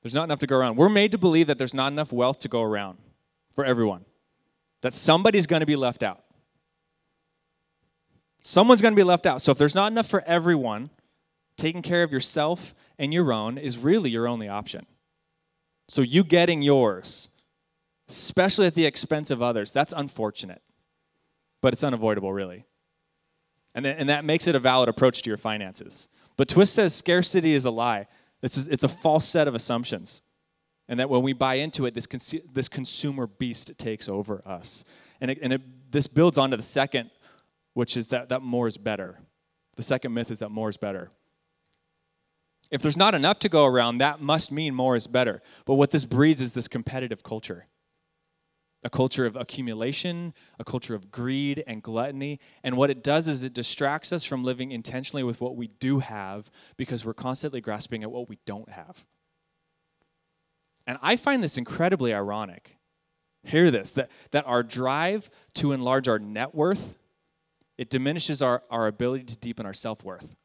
There's 0.02 0.14
not 0.14 0.24
enough 0.24 0.40
to 0.40 0.46
go 0.46 0.56
around. 0.56 0.76
We're 0.76 0.88
made 0.88 1.12
to 1.12 1.18
believe 1.18 1.46
that 1.46 1.58
there's 1.58 1.74
not 1.74 1.92
enough 1.92 2.12
wealth 2.12 2.40
to 2.40 2.48
go 2.48 2.62
around 2.62 2.98
for 3.54 3.64
everyone, 3.64 4.04
that 4.82 4.94
somebody's 4.94 5.46
going 5.46 5.60
to 5.60 5.66
be 5.66 5.76
left 5.76 6.02
out. 6.02 6.22
Someone's 8.42 8.82
going 8.82 8.92
to 8.92 8.96
be 8.96 9.04
left 9.04 9.26
out. 9.26 9.40
So 9.40 9.52
if 9.52 9.58
there's 9.58 9.74
not 9.74 9.90
enough 9.90 10.08
for 10.08 10.22
everyone, 10.26 10.90
taking 11.56 11.82
care 11.82 12.02
of 12.02 12.12
yourself 12.12 12.74
and 12.98 13.14
your 13.14 13.32
own 13.32 13.56
is 13.56 13.78
really 13.78 14.10
your 14.10 14.28
only 14.28 14.48
option. 14.48 14.86
So 15.88 16.02
you 16.02 16.24
getting 16.24 16.62
yours, 16.62 17.28
especially 18.08 18.66
at 18.66 18.74
the 18.74 18.84
expense 18.84 19.30
of 19.30 19.40
others, 19.40 19.72
that's 19.72 19.92
unfortunate. 19.96 20.62
But 21.60 21.72
it's 21.72 21.84
unavoidable, 21.84 22.32
really. 22.32 22.64
And, 23.74 23.84
then, 23.84 23.96
and 23.96 24.08
that 24.08 24.24
makes 24.24 24.46
it 24.46 24.56
a 24.56 24.58
valid 24.58 24.88
approach 24.88 25.22
to 25.22 25.30
your 25.30 25.36
finances. 25.36 26.08
But 26.36 26.48
Twist 26.48 26.74
says 26.74 26.94
scarcity 26.94 27.54
is 27.54 27.64
a 27.64 27.70
lie. 27.70 28.08
It's 28.42 28.66
a, 28.66 28.72
it's 28.72 28.84
a 28.84 28.88
false 28.88 29.26
set 29.26 29.46
of 29.46 29.54
assumptions. 29.54 30.22
And 30.88 31.00
that 31.00 31.08
when 31.08 31.22
we 31.22 31.32
buy 31.32 31.54
into 31.54 31.86
it, 31.86 31.94
this, 31.94 32.06
cons- 32.06 32.34
this 32.52 32.68
consumer 32.68 33.26
beast 33.26 33.72
takes 33.78 34.08
over 34.08 34.42
us. 34.46 34.84
And, 35.20 35.30
it, 35.30 35.38
and 35.40 35.52
it, 35.52 35.92
this 35.92 36.06
builds 36.06 36.38
onto 36.38 36.56
the 36.56 36.62
second 36.62 37.10
which 37.74 37.96
is 37.96 38.08
that, 38.08 38.28
that 38.28 38.42
more 38.42 38.68
is 38.68 38.76
better. 38.76 39.18
The 39.76 39.82
second 39.82 40.12
myth 40.12 40.30
is 40.30 40.40
that 40.40 40.50
more 40.50 40.68
is 40.68 40.76
better. 40.76 41.10
If 42.70 42.82
there's 42.82 42.96
not 42.96 43.14
enough 43.14 43.38
to 43.40 43.48
go 43.48 43.66
around, 43.66 43.98
that 43.98 44.20
must 44.20 44.50
mean 44.50 44.74
more 44.74 44.96
is 44.96 45.06
better. 45.06 45.42
But 45.66 45.74
what 45.74 45.90
this 45.90 46.04
breeds 46.04 46.40
is 46.40 46.54
this 46.54 46.68
competitive 46.68 47.22
culture 47.22 47.66
a 48.84 48.90
culture 48.90 49.26
of 49.26 49.36
accumulation, 49.36 50.34
a 50.58 50.64
culture 50.64 50.96
of 50.96 51.12
greed 51.12 51.62
and 51.68 51.84
gluttony. 51.84 52.40
And 52.64 52.76
what 52.76 52.90
it 52.90 53.04
does 53.04 53.28
is 53.28 53.44
it 53.44 53.54
distracts 53.54 54.12
us 54.12 54.24
from 54.24 54.42
living 54.42 54.72
intentionally 54.72 55.22
with 55.22 55.40
what 55.40 55.54
we 55.54 55.68
do 55.68 56.00
have 56.00 56.50
because 56.76 57.04
we're 57.04 57.14
constantly 57.14 57.60
grasping 57.60 58.02
at 58.02 58.10
what 58.10 58.28
we 58.28 58.38
don't 58.44 58.68
have. 58.70 59.06
And 60.86 60.98
I 61.02 61.16
find 61.16 61.42
this 61.42 61.56
incredibly 61.56 62.12
ironic. 62.12 62.78
Hear 63.44 63.70
this 63.70 63.90
that, 63.92 64.10
that 64.30 64.46
our 64.46 64.62
drive 64.62 65.30
to 65.54 65.72
enlarge 65.72 66.08
our 66.08 66.18
net 66.18 66.54
worth 66.54 66.94
it 67.78 67.90
diminishes 67.90 68.42
our, 68.42 68.62
our 68.70 68.86
ability 68.86 69.24
to 69.24 69.36
deepen 69.36 69.66
our 69.66 69.74
self 69.74 70.04
worth. 70.04 70.36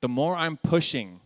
The 0.00 0.08
more 0.08 0.34
I'm 0.34 0.56
pushing 0.56 1.20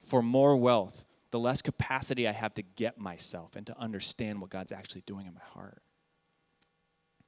for 0.00 0.22
more 0.22 0.56
wealth, 0.56 1.04
the 1.30 1.38
less 1.38 1.62
capacity 1.62 2.26
I 2.26 2.32
have 2.32 2.54
to 2.54 2.62
get 2.62 2.98
myself 2.98 3.56
and 3.56 3.66
to 3.66 3.78
understand 3.78 4.40
what 4.40 4.50
God's 4.50 4.72
actually 4.72 5.02
doing 5.02 5.26
in 5.26 5.34
my 5.34 5.42
heart. 5.52 5.82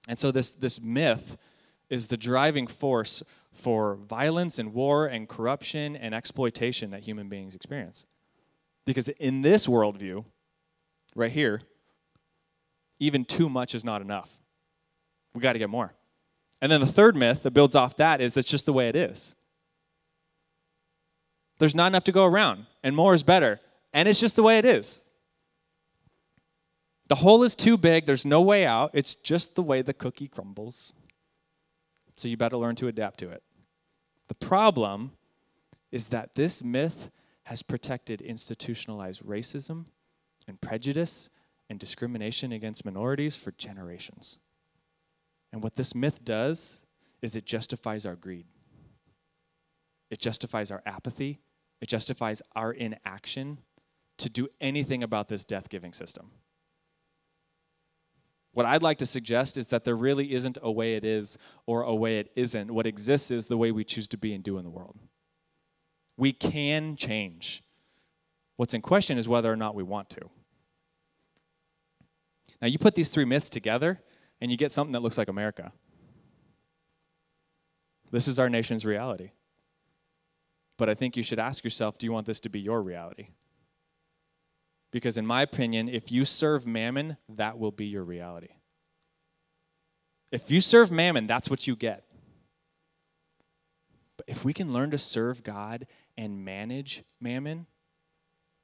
And 0.09 0.19
so, 0.19 0.31
this, 0.31 0.53
this 0.53 0.81
myth 0.81 1.37
is 1.91 2.07
the 2.07 2.17
driving 2.17 2.67
force 2.67 3.23
for 3.53 3.97
violence 3.97 4.59
and 4.59 4.73
war 4.73 5.07
and 5.07 5.29
corruption 5.29 5.97
and 5.97 6.15
exploitation 6.15 6.91
that 6.93 7.03
human 7.03 7.29
beings 7.29 7.55
experience. 7.55 8.07
Because 8.85 9.09
in 9.09 9.43
this 9.43 9.67
worldview, 9.67 10.25
right 11.15 11.31
here, 11.31 11.63
even 12.99 13.25
too 13.25 13.49
much 13.49 13.75
is 13.75 13.85
not 13.85 14.01
enough. 14.01 14.31
We 15.35 15.41
got 15.41 15.55
to 15.55 15.59
get 15.59 15.71
more. 15.71 15.95
And 16.61 16.71
then 16.71 16.81
the 16.81 16.87
third 16.87 17.17
myth 17.17 17.43
that 17.43 17.51
builds 17.53 17.75
off 17.75 17.97
that 17.97 18.21
is 18.21 18.35
that's 18.35 18.49
just 18.49 18.67
the 18.67 18.73
way 18.73 18.89
it 18.89 18.97
is. 18.97 19.35
There's 21.59 21.75
not 21.75 21.89
enough 21.89 22.05
to 22.05 22.13
go 22.13 22.25
around, 22.25 22.67
and 22.83 22.95
more 22.97 23.15
is 23.15 23.23
better. 23.23 23.61
And 23.93 24.09
it's 24.09 24.21
just 24.21 24.37
the 24.37 24.43
way 24.43 24.59
it 24.59 24.65
is. 24.65 25.05
The 27.09 27.17
hole 27.17 27.43
is 27.43 27.55
too 27.55 27.77
big, 27.77 28.07
there's 28.07 28.25
no 28.25 28.41
way 28.41 28.65
out. 28.65 28.91
It's 28.95 29.15
just 29.15 29.55
the 29.55 29.63
way 29.63 29.83
the 29.83 29.93
cookie 29.93 30.29
crumbles. 30.29 30.95
So 32.17 32.29
you 32.29 32.37
better 32.37 32.57
learn 32.57 32.77
to 32.77 32.89
adapt 32.89 33.19
to 33.21 33.31
it. 33.31 33.43
The 34.29 34.35
problem 34.35 35.13
is 35.91 36.07
that 36.09 36.37
this 36.37 36.63
myth 36.63 37.11
has 37.45 37.63
protected 37.63 38.21
institutionalized 38.21 39.25
racism 39.25 39.87
and 40.47 40.61
prejudice 40.61 41.31
and 41.69 41.79
discrimination 41.79 42.53
against 42.53 42.85
minorities 42.85 43.37
for 43.37 43.51
generations. 43.53 44.39
And 45.53 45.63
what 45.63 45.77
this 45.77 45.95
myth 45.95 46.25
does 46.25 46.83
is 47.21 47.37
it 47.37 47.45
justifies 47.45 48.07
our 48.07 48.17
greed. 48.17 48.47
It 50.11 50.21
justifies 50.21 50.71
our 50.71 50.83
apathy. 50.87 51.41
It 51.81 51.89
justifies 51.89 52.43
our 52.55 52.73
inaction 52.73 53.59
to 54.19 54.29
do 54.29 54.49
anything 54.61 55.03
about 55.03 55.29
this 55.29 55.45
death 55.45 55.69
giving 55.69 55.93
system. 55.93 56.31
What 58.53 58.67
I'd 58.67 58.83
like 58.83 58.99
to 58.99 59.07
suggest 59.07 59.57
is 59.57 59.69
that 59.69 59.85
there 59.85 59.97
really 59.97 60.35
isn't 60.35 60.59
a 60.63 60.71
way 60.71 60.95
it 60.95 61.05
is 61.05 61.39
or 61.67 61.83
a 61.83 61.95
way 61.95 62.19
it 62.19 62.31
isn't. 62.37 62.71
What 62.71 62.87
exists 62.87 63.31
is 63.31 63.47
the 63.47 63.57
way 63.57 63.73
we 63.73 63.85
choose 63.85 64.09
to 64.09 64.19
be 64.19 64.35
and 64.35 64.45
do 64.45 64.59
in 64.59 64.65
the 64.65 64.71
world. 64.71 64.99
We 66.17 66.33
can 66.33 66.95
change. 66.97 67.63
What's 68.57 68.75
in 68.75 68.83
question 68.83 69.19
is 69.19 69.29
whether 69.29 69.53
or 69.53 69.57
not 69.57 69.75
we 69.75 69.83
want 69.83 70.11
to. 70.11 70.31
Now, 72.61 72.69
you 72.69 72.79
put 72.79 72.95
these 72.95 73.09
three 73.09 73.25
myths 73.25 73.51
together, 73.51 74.01
and 74.41 74.51
you 74.51 74.57
get 74.57 74.71
something 74.71 74.93
that 74.93 75.03
looks 75.03 75.19
like 75.19 75.29
America. 75.29 75.73
This 78.13 78.29
is 78.29 78.39
our 78.39 78.49
nation's 78.49 78.85
reality. 78.85 79.31
But 80.77 80.89
I 80.89 80.95
think 80.95 81.17
you 81.17 81.23
should 81.23 81.39
ask 81.39 81.65
yourself 81.65 81.99
do 81.99 82.07
you 82.07 82.13
want 82.13 82.27
this 82.27 82.41
to 82.41 82.49
be 82.49 82.61
your 82.61 82.83
reality? 82.83 83.29
Because, 84.91 85.17
in 85.17 85.27
my 85.27 85.43
opinion, 85.43 85.89
if 85.89 86.13
you 86.13 86.25
serve 86.25 86.67
mammon, 86.67 87.17
that 87.29 87.59
will 87.59 87.73
be 87.73 87.87
your 87.87 88.05
reality. 88.05 88.51
If 90.31 90.51
you 90.51 90.61
serve 90.61 90.91
mammon, 90.91 91.27
that's 91.27 91.49
what 91.49 91.67
you 91.67 91.75
get. 91.75 92.05
But 94.17 94.27
if 94.29 94.45
we 94.45 94.53
can 94.53 94.73
learn 94.73 94.91
to 94.91 94.99
serve 94.99 95.43
God 95.43 95.87
and 96.17 96.45
manage 96.45 97.03
mammon, 97.21 97.67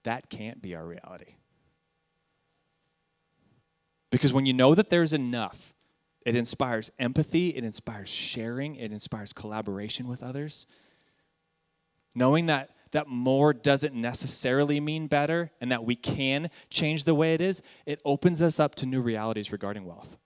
that 0.05 0.31
can't 0.31 0.63
be 0.63 0.75
our 0.75 0.87
reality. 0.87 1.37
Because 4.11 4.33
when 4.33 4.47
you 4.47 4.53
know 4.53 4.75
that 4.75 4.91
there's 4.91 5.13
enough, 5.13 5.75
it 6.25 6.35
inspires 6.35 6.91
empathy, 6.99 7.51
it 7.51 7.65
inspires 7.65 8.09
sharing, 8.09 8.77
it 8.77 8.93
inspires 8.93 9.33
collaboration 9.33 10.09
with 10.09 10.23
others. 10.23 10.67
Knowing 12.15 12.47
that 12.47 12.71
that 12.93 13.07
more 13.07 13.53
doesn't 13.53 13.95
necessarily 13.95 14.81
mean 14.81 15.07
better 15.07 15.51
and 15.61 15.71
that 15.71 15.85
we 15.85 15.95
can 15.95 16.49
change 16.71 17.05
the 17.05 17.15
way 17.15 17.35
it 17.35 17.41
is, 17.41 17.63
it 17.85 18.01
opens 18.05 18.41
us 18.41 18.59
up 18.59 18.75
to 18.77 18.87
new 18.87 19.03
realities 19.03 19.53
regarding 19.53 19.85
wealth. 19.85 20.17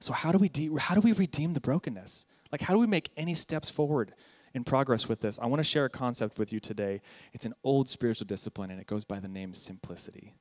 So 0.00 0.12
how 0.12 0.32
do 0.32 0.38
we 0.38 0.48
de- 0.48 0.76
how 0.76 0.96
do 0.96 1.00
we 1.00 1.12
redeem 1.12 1.52
the 1.52 1.60
brokenness? 1.60 2.26
Like 2.50 2.62
how 2.62 2.74
do 2.74 2.80
we 2.80 2.88
make 2.88 3.10
any 3.16 3.34
steps 3.34 3.70
forward 3.70 4.12
in 4.54 4.64
progress 4.64 5.08
with 5.08 5.20
this? 5.20 5.38
I 5.38 5.46
want 5.46 5.60
to 5.60 5.64
share 5.64 5.84
a 5.84 5.90
concept 5.90 6.38
with 6.38 6.52
you 6.52 6.60
today. 6.60 7.00
It's 7.32 7.46
an 7.46 7.54
old 7.64 7.88
spiritual 7.88 8.26
discipline 8.26 8.70
and 8.70 8.80
it 8.80 8.86
goes 8.86 9.04
by 9.04 9.20
the 9.20 9.28
name 9.28 9.54
simplicity. 9.54 10.34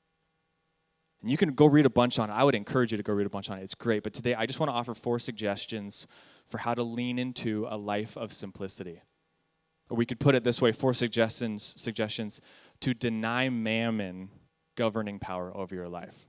And 1.21 1.29
you 1.29 1.37
can 1.37 1.53
go 1.53 1.67
read 1.67 1.85
a 1.85 1.89
bunch 1.89 2.17
on 2.19 2.29
it. 2.29 2.33
I 2.33 2.43
would 2.43 2.55
encourage 2.55 2.91
you 2.91 2.97
to 2.97 3.03
go 3.03 3.13
read 3.13 3.27
a 3.27 3.29
bunch 3.29 3.49
on 3.49 3.59
it. 3.59 3.63
It's 3.63 3.75
great. 3.75 4.03
But 4.03 4.13
today, 4.13 4.33
I 4.33 4.45
just 4.45 4.59
want 4.59 4.69
to 4.69 4.73
offer 4.73 4.93
four 4.93 5.19
suggestions 5.19 6.07
for 6.45 6.57
how 6.57 6.73
to 6.73 6.83
lean 6.83 7.19
into 7.19 7.67
a 7.69 7.77
life 7.77 8.17
of 8.17 8.33
simplicity. 8.33 9.03
Or 9.89 9.97
we 9.97 10.05
could 10.05 10.19
put 10.19 10.35
it 10.35 10.43
this 10.43 10.61
way 10.61 10.71
four 10.71 10.93
suggestions, 10.93 11.75
suggestions 11.77 12.41
to 12.79 12.93
deny 12.93 13.49
mammon 13.49 14.29
governing 14.75 15.19
power 15.19 15.55
over 15.55 15.75
your 15.75 15.89
life. 15.89 16.25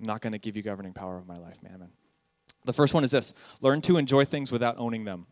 I'm 0.00 0.06
not 0.06 0.22
going 0.22 0.32
to 0.32 0.38
give 0.38 0.56
you 0.56 0.62
governing 0.62 0.94
power 0.94 1.16
over 1.16 1.26
my 1.26 1.38
life, 1.38 1.58
mammon. 1.62 1.90
The 2.64 2.72
first 2.72 2.94
one 2.94 3.04
is 3.04 3.10
this 3.10 3.34
learn 3.60 3.80
to 3.82 3.98
enjoy 3.98 4.24
things 4.24 4.50
without 4.50 4.78
owning 4.78 5.04
them. 5.04 5.26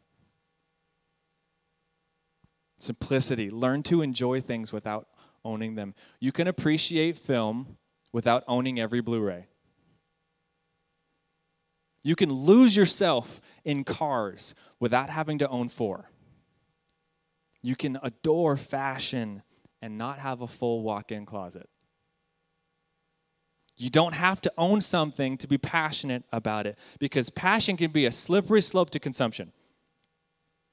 Simplicity. 2.78 3.50
Learn 3.50 3.82
to 3.84 4.02
enjoy 4.02 4.40
things 4.40 4.72
without 4.72 5.08
owning 5.44 5.74
them. 5.74 5.94
You 6.20 6.32
can 6.32 6.46
appreciate 6.46 7.18
film 7.18 7.76
without 8.12 8.44
owning 8.48 8.80
every 8.80 9.00
Blu 9.00 9.20
ray. 9.20 9.46
You 12.02 12.16
can 12.16 12.32
lose 12.32 12.76
yourself 12.76 13.40
in 13.64 13.84
cars 13.84 14.54
without 14.80 15.10
having 15.10 15.38
to 15.38 15.48
own 15.48 15.68
four. 15.68 16.10
You 17.60 17.76
can 17.76 17.98
adore 18.02 18.56
fashion 18.56 19.42
and 19.82 19.98
not 19.98 20.18
have 20.18 20.40
a 20.40 20.46
full 20.46 20.82
walk 20.82 21.10
in 21.10 21.26
closet. 21.26 21.68
You 23.76 23.90
don't 23.90 24.14
have 24.14 24.40
to 24.42 24.52
own 24.58 24.80
something 24.80 25.36
to 25.38 25.46
be 25.46 25.58
passionate 25.58 26.24
about 26.32 26.66
it 26.66 26.78
because 26.98 27.30
passion 27.30 27.76
can 27.76 27.92
be 27.92 28.06
a 28.06 28.12
slippery 28.12 28.62
slope 28.62 28.90
to 28.90 28.98
consumption. 28.98 29.52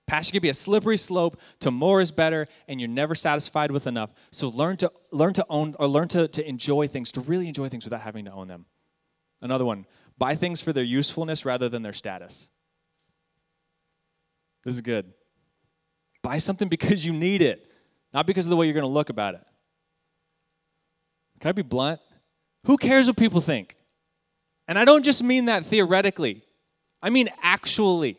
Passion 0.08 0.34
can 0.34 0.42
be 0.42 0.50
a 0.50 0.54
slippery 0.54 0.98
slope 0.98 1.40
to 1.60 1.72
more 1.72 2.00
is 2.00 2.12
better 2.12 2.48
and 2.68 2.80
you're 2.80 2.90
never 2.90 3.16
satisfied 3.16 3.72
with 3.72 3.88
enough. 3.88 4.12
So 4.32 4.50
learn 4.50 4.78
to 4.78 4.92
learn 5.12 5.34
to 5.34 5.46
own 5.50 5.76
or 5.80 5.88
learn 5.88 6.08
to, 6.10 6.28
to 6.28 6.48
enjoy 6.48 6.88
things, 6.88 7.12
to 7.14 7.22
really 7.22 7.48
enjoy 7.48 7.70
things 7.70 7.86
without 7.86 8.02
having 8.02 8.26
to 8.26 8.32
own 8.32 8.48
them. 8.48 8.66
Another 9.42 9.66
one, 9.66 9.86
buy 10.18 10.36
things 10.36 10.62
for 10.62 10.74
their 10.74 10.84
usefulness 10.84 11.44
rather 11.44 11.70
than 11.70 11.82
their 11.82 11.94
status. 11.94 12.52
This 14.64 14.76
is 14.76 14.82
good. 14.82 15.12
Buy 16.22 16.38
something 16.38 16.68
because 16.70 17.04
you 17.04 17.12
need 17.12 17.42
it, 17.42 17.72
not 18.14 18.28
because 18.28 18.46
of 18.46 18.52
the 18.52 18.56
way 18.56 18.66
you're 18.66 18.74
going 18.74 18.84
to 18.84 18.88
look 18.88 19.10
about 19.10 19.34
it. 19.34 19.42
Can 21.40 21.50
I 21.50 21.52
be 21.52 21.64
blunt? 21.64 22.00
Who 22.66 22.78
cares 22.78 23.08
what 23.08 23.18
people 23.18 23.42
think? 23.42 23.76
And 24.68 24.80
I 24.80 24.86
don't 24.86 25.04
just 25.04 25.22
mean 25.24 25.46
that 25.46 25.66
theoretically, 25.66 26.44
I 27.02 27.10
mean 27.10 27.30
actually. 27.42 28.18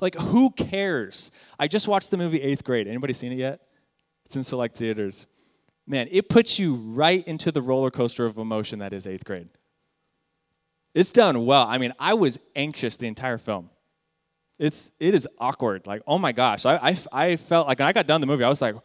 Like, 0.00 0.14
who 0.14 0.50
cares? 0.50 1.30
I 1.58 1.68
just 1.68 1.88
watched 1.88 2.10
the 2.10 2.16
movie 2.16 2.40
Eighth 2.40 2.64
Grade. 2.64 2.86
Anybody 2.88 3.12
seen 3.12 3.32
it 3.32 3.38
yet? 3.38 3.62
It's 4.30 4.36
in 4.36 4.44
select 4.44 4.76
theaters. 4.76 5.26
Man, 5.90 6.06
it 6.12 6.28
puts 6.28 6.56
you 6.56 6.76
right 6.76 7.26
into 7.26 7.50
the 7.50 7.60
roller 7.60 7.90
coaster 7.90 8.24
of 8.24 8.38
emotion 8.38 8.78
that 8.78 8.92
is 8.92 9.08
eighth 9.08 9.24
grade. 9.24 9.48
It's 10.94 11.10
done 11.10 11.46
well. 11.46 11.66
I 11.66 11.78
mean, 11.78 11.92
I 11.98 12.14
was 12.14 12.38
anxious 12.54 12.96
the 12.96 13.08
entire 13.08 13.38
film. 13.38 13.70
It's 14.56 14.92
it 15.00 15.14
is 15.14 15.26
awkward. 15.40 15.88
Like, 15.88 16.02
oh 16.06 16.16
my 16.16 16.30
gosh, 16.30 16.64
I 16.64 16.76
I, 16.76 16.98
I 17.10 17.36
felt 17.36 17.66
like 17.66 17.80
when 17.80 17.88
I 17.88 17.92
got 17.92 18.06
done 18.06 18.20
the 18.20 18.28
movie, 18.28 18.44
I 18.44 18.48
was 18.48 18.62
like, 18.62 18.76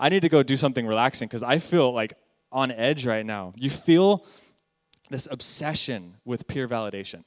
I 0.00 0.08
need 0.08 0.22
to 0.22 0.30
go 0.30 0.42
do 0.42 0.56
something 0.56 0.86
relaxing 0.86 1.28
because 1.28 1.42
I 1.42 1.58
feel 1.58 1.92
like 1.92 2.14
on 2.50 2.70
edge 2.70 3.04
right 3.04 3.26
now. 3.26 3.52
You 3.58 3.68
feel 3.68 4.24
this 5.10 5.28
obsession 5.30 6.16
with 6.24 6.46
peer 6.46 6.66
validation. 6.66 7.24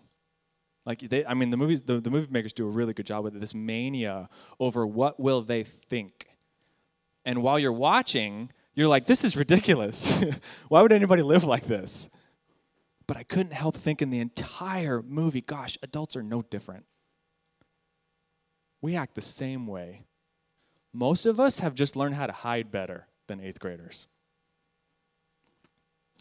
Like 0.85 0.99
they, 0.99 1.25
I 1.25 1.33
mean, 1.33 1.51
the 1.51 1.57
movies, 1.57 1.83
the, 1.83 1.99
the 1.99 2.09
movie 2.09 2.27
makers 2.31 2.53
do 2.53 2.65
a 2.65 2.69
really 2.69 2.93
good 2.93 3.05
job 3.05 3.23
with 3.23 3.35
it. 3.35 3.39
This 3.39 3.53
mania 3.53 4.29
over 4.59 4.85
what 4.85 5.19
will 5.19 5.41
they 5.41 5.63
think, 5.63 6.27
and 7.25 7.43
while 7.43 7.59
you're 7.59 7.71
watching, 7.71 8.51
you're 8.73 8.87
like, 8.87 9.05
this 9.05 9.23
is 9.23 9.35
ridiculous. 9.35 10.23
Why 10.69 10.81
would 10.81 10.91
anybody 10.91 11.21
live 11.21 11.43
like 11.43 11.65
this? 11.65 12.09
But 13.05 13.17
I 13.17 13.23
couldn't 13.23 13.53
help 13.53 13.75
thinking 13.75 14.09
the 14.09 14.19
entire 14.19 15.01
movie, 15.01 15.41
gosh, 15.41 15.77
adults 15.83 16.15
are 16.15 16.23
no 16.23 16.41
different. 16.41 16.85
We 18.81 18.95
act 18.95 19.15
the 19.15 19.21
same 19.21 19.67
way. 19.67 20.05
Most 20.93 21.25
of 21.25 21.39
us 21.39 21.59
have 21.59 21.75
just 21.75 21.95
learned 21.95 22.15
how 22.15 22.25
to 22.25 22.33
hide 22.33 22.71
better 22.71 23.07
than 23.27 23.39
eighth 23.39 23.59
graders. 23.59 24.07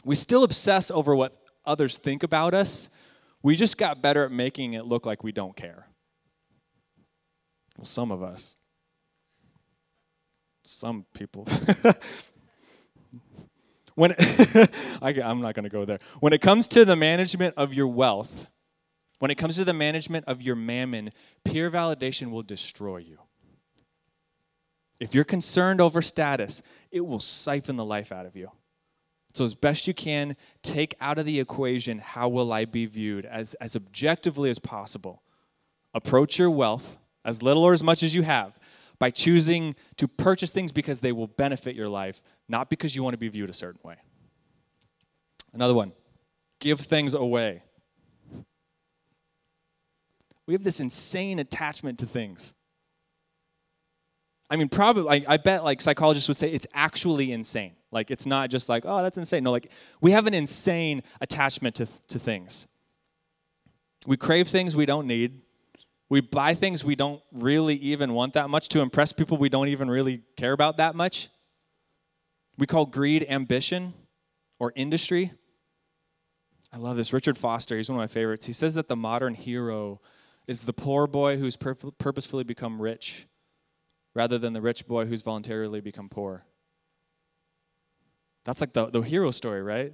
We 0.05 0.15
still 0.15 0.45
obsess 0.45 0.91
over 0.91 1.15
what 1.15 1.35
others 1.65 1.97
think 1.97 2.23
about 2.23 2.55
us. 2.55 2.91
We 3.43 3.57
just 3.57 3.79
got 3.79 4.03
better 4.03 4.25
at 4.25 4.33
making 4.33 4.75
it 4.75 4.85
look 4.85 5.07
like 5.07 5.25
we 5.25 5.33
don't 5.33 5.57
care. 5.57 5.87
Well, 7.79 7.87
some 7.87 8.13
of 8.13 8.23
us. 8.23 8.59
Some 10.65 11.07
people. 11.15 11.49
when 13.95 14.15
I, 15.03 15.13
am 15.23 15.41
not 15.41 15.55
going 15.55 15.65
to 15.65 15.71
go 15.71 15.85
there. 15.85 15.99
When 16.21 16.33
it 16.33 16.41
comes 16.41 16.69
to 16.69 16.85
the 16.85 16.97
management 16.97 17.55
of 17.57 17.73
your 17.73 17.89
wealth, 17.89 18.47
when 19.19 19.31
it 19.31 19.37
comes 19.37 19.57
to 19.57 19.65
the 19.65 19.73
management 19.73 20.27
of 20.27 20.43
your 20.43 20.57
mammon, 20.57 21.13
peer 21.45 21.71
validation 21.71 22.31
will 22.31 22.43
destroy 22.43 22.99
you. 22.99 23.19
If 24.99 25.15
you're 25.15 25.25
concerned 25.25 25.81
over 25.81 26.03
status, 26.03 26.63
it 26.91 27.07
will 27.07 27.21
siphon 27.21 27.77
the 27.77 27.85
life 27.85 28.13
out 28.13 28.27
of 28.27 28.37
you. 28.37 28.51
So, 29.33 29.45
as 29.45 29.55
best 29.55 29.87
you 29.87 29.95
can, 29.95 30.37
take 30.63 30.95
out 31.01 31.19
of 31.19 31.27
the 31.27 31.39
equation 31.39 31.99
how 31.99 32.29
will 32.29 32.53
I 32.53 32.65
be 32.65 32.87
viewed 32.87 33.25
as, 33.25 33.55
as 33.55 33.77
objectively 33.77 34.51
as 34.51 34.59
possible. 34.59 35.23
Approach 35.95 36.39
your 36.39 36.51
wealth, 36.51 36.99
as 37.25 37.43
little 37.43 37.63
or 37.63 37.73
as 37.73 37.83
much 37.83 38.03
as 38.03 38.15
you 38.15 38.23
have, 38.23 38.59
by 38.99 39.11
choosing 39.11 39.75
to 39.97 40.09
purchase 40.09 40.51
things 40.51 40.73
because 40.73 41.01
they 41.01 41.13
will 41.13 41.29
benefit 41.29 41.77
your 41.77 41.89
life, 41.89 42.23
not 42.49 42.69
because 42.71 42.97
you 42.97 43.03
want 43.03 43.15
to 43.15 43.19
be 43.19 43.29
viewed 43.29 43.51
a 43.51 43.55
certain 43.55 43.81
way. 43.85 43.97
Another 45.53 45.75
one 45.75 45.93
give 46.61 46.79
things 46.79 47.15
away. 47.15 47.63
We 50.47 50.55
have 50.55 50.63
this 50.63 50.81
insane 50.81 51.39
attachment 51.39 51.99
to 52.01 52.07
things. 52.07 52.55
I 54.51 54.57
mean, 54.57 54.69
probably, 54.69 55.25
I, 55.27 55.35
I 55.35 55.37
bet 55.37 55.65
like 55.65 55.81
psychologists 55.81 56.29
would 56.29 56.37
say 56.37 56.51
it's 56.51 56.67
actually 56.75 57.33
insane. 57.33 57.77
Like, 57.93 58.11
it's 58.11 58.27
not 58.27 58.51
just 58.51 58.69
like, 58.69 58.85
oh, 58.87 59.03
that's 59.03 59.19
insane. 59.19 59.43
No, 59.43 59.51
like, 59.51 59.71
we 60.01 60.13
have 60.13 60.27
an 60.27 60.35
insane 60.35 61.03
attachment 61.21 61.75
to, 61.77 61.89
to 62.09 62.19
things. 62.19 62.67
We 64.07 64.17
crave 64.17 64.49
things 64.49 64.77
we 64.77 64.87
don't 64.87 65.07
need. 65.07 65.43
We 66.09 66.21
buy 66.21 66.55
things 66.55 66.85
we 66.85 66.97
don't 66.97 67.23
really 67.33 67.77
even 67.77 68.15
want 68.15 68.35
that 68.35 68.51
much 68.51 68.69
to 68.71 68.81
impress 68.81 69.13
people 69.13 69.37
we 69.37 69.49
don't 69.49 69.69
even 69.69 69.91
really 69.91 70.23
care 70.37 70.53
about 70.53 70.77
that 70.79 70.95
much. 70.95 71.29
We 72.59 72.67
call 72.67 72.87
greed 72.87 73.27
ambition 73.29 73.95
or 74.59 74.73
industry. 74.75 75.33
I 76.73 76.79
love 76.79 76.97
this. 76.97 77.13
Richard 77.13 77.39
Foster, 77.39 77.77
he's 77.77 77.89
one 77.89 77.99
of 77.99 78.03
my 78.03 78.13
favorites. 78.13 78.47
He 78.47 78.53
says 78.53 78.75
that 78.75 78.89
the 78.89 78.97
modern 78.97 79.35
hero 79.35 80.01
is 80.47 80.65
the 80.65 80.73
poor 80.73 81.07
boy 81.07 81.37
who's 81.37 81.57
purposefully 81.57 82.45
become 82.45 82.81
rich 82.81 83.27
rather 84.15 84.39
than 84.39 84.53
the 84.53 84.61
rich 84.61 84.87
boy 84.87 85.07
who's 85.07 85.23
voluntarily 85.23 85.81
become 85.81 86.09
poor. 86.09 86.45
That's 88.45 88.61
like 88.61 88.73
the, 88.73 88.87
the 88.87 89.01
hero 89.01 89.31
story, 89.31 89.63
right? 89.63 89.93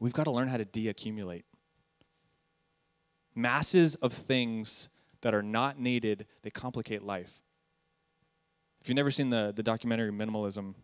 We've 0.00 0.12
got 0.12 0.24
to 0.24 0.30
learn 0.30 0.48
how 0.48 0.56
to 0.56 0.64
deaccumulate. 0.64 1.44
Masses 3.34 3.94
of 3.96 4.12
things 4.12 4.88
that 5.22 5.34
are 5.34 5.42
not 5.42 5.78
needed, 5.78 6.26
they 6.42 6.50
complicate 6.50 7.02
life. 7.02 7.42
If 8.80 8.88
you've 8.88 8.96
never 8.96 9.10
seen 9.10 9.30
the, 9.30 9.52
the 9.54 9.62
documentary 9.62 10.12
Minimalism, 10.12 10.74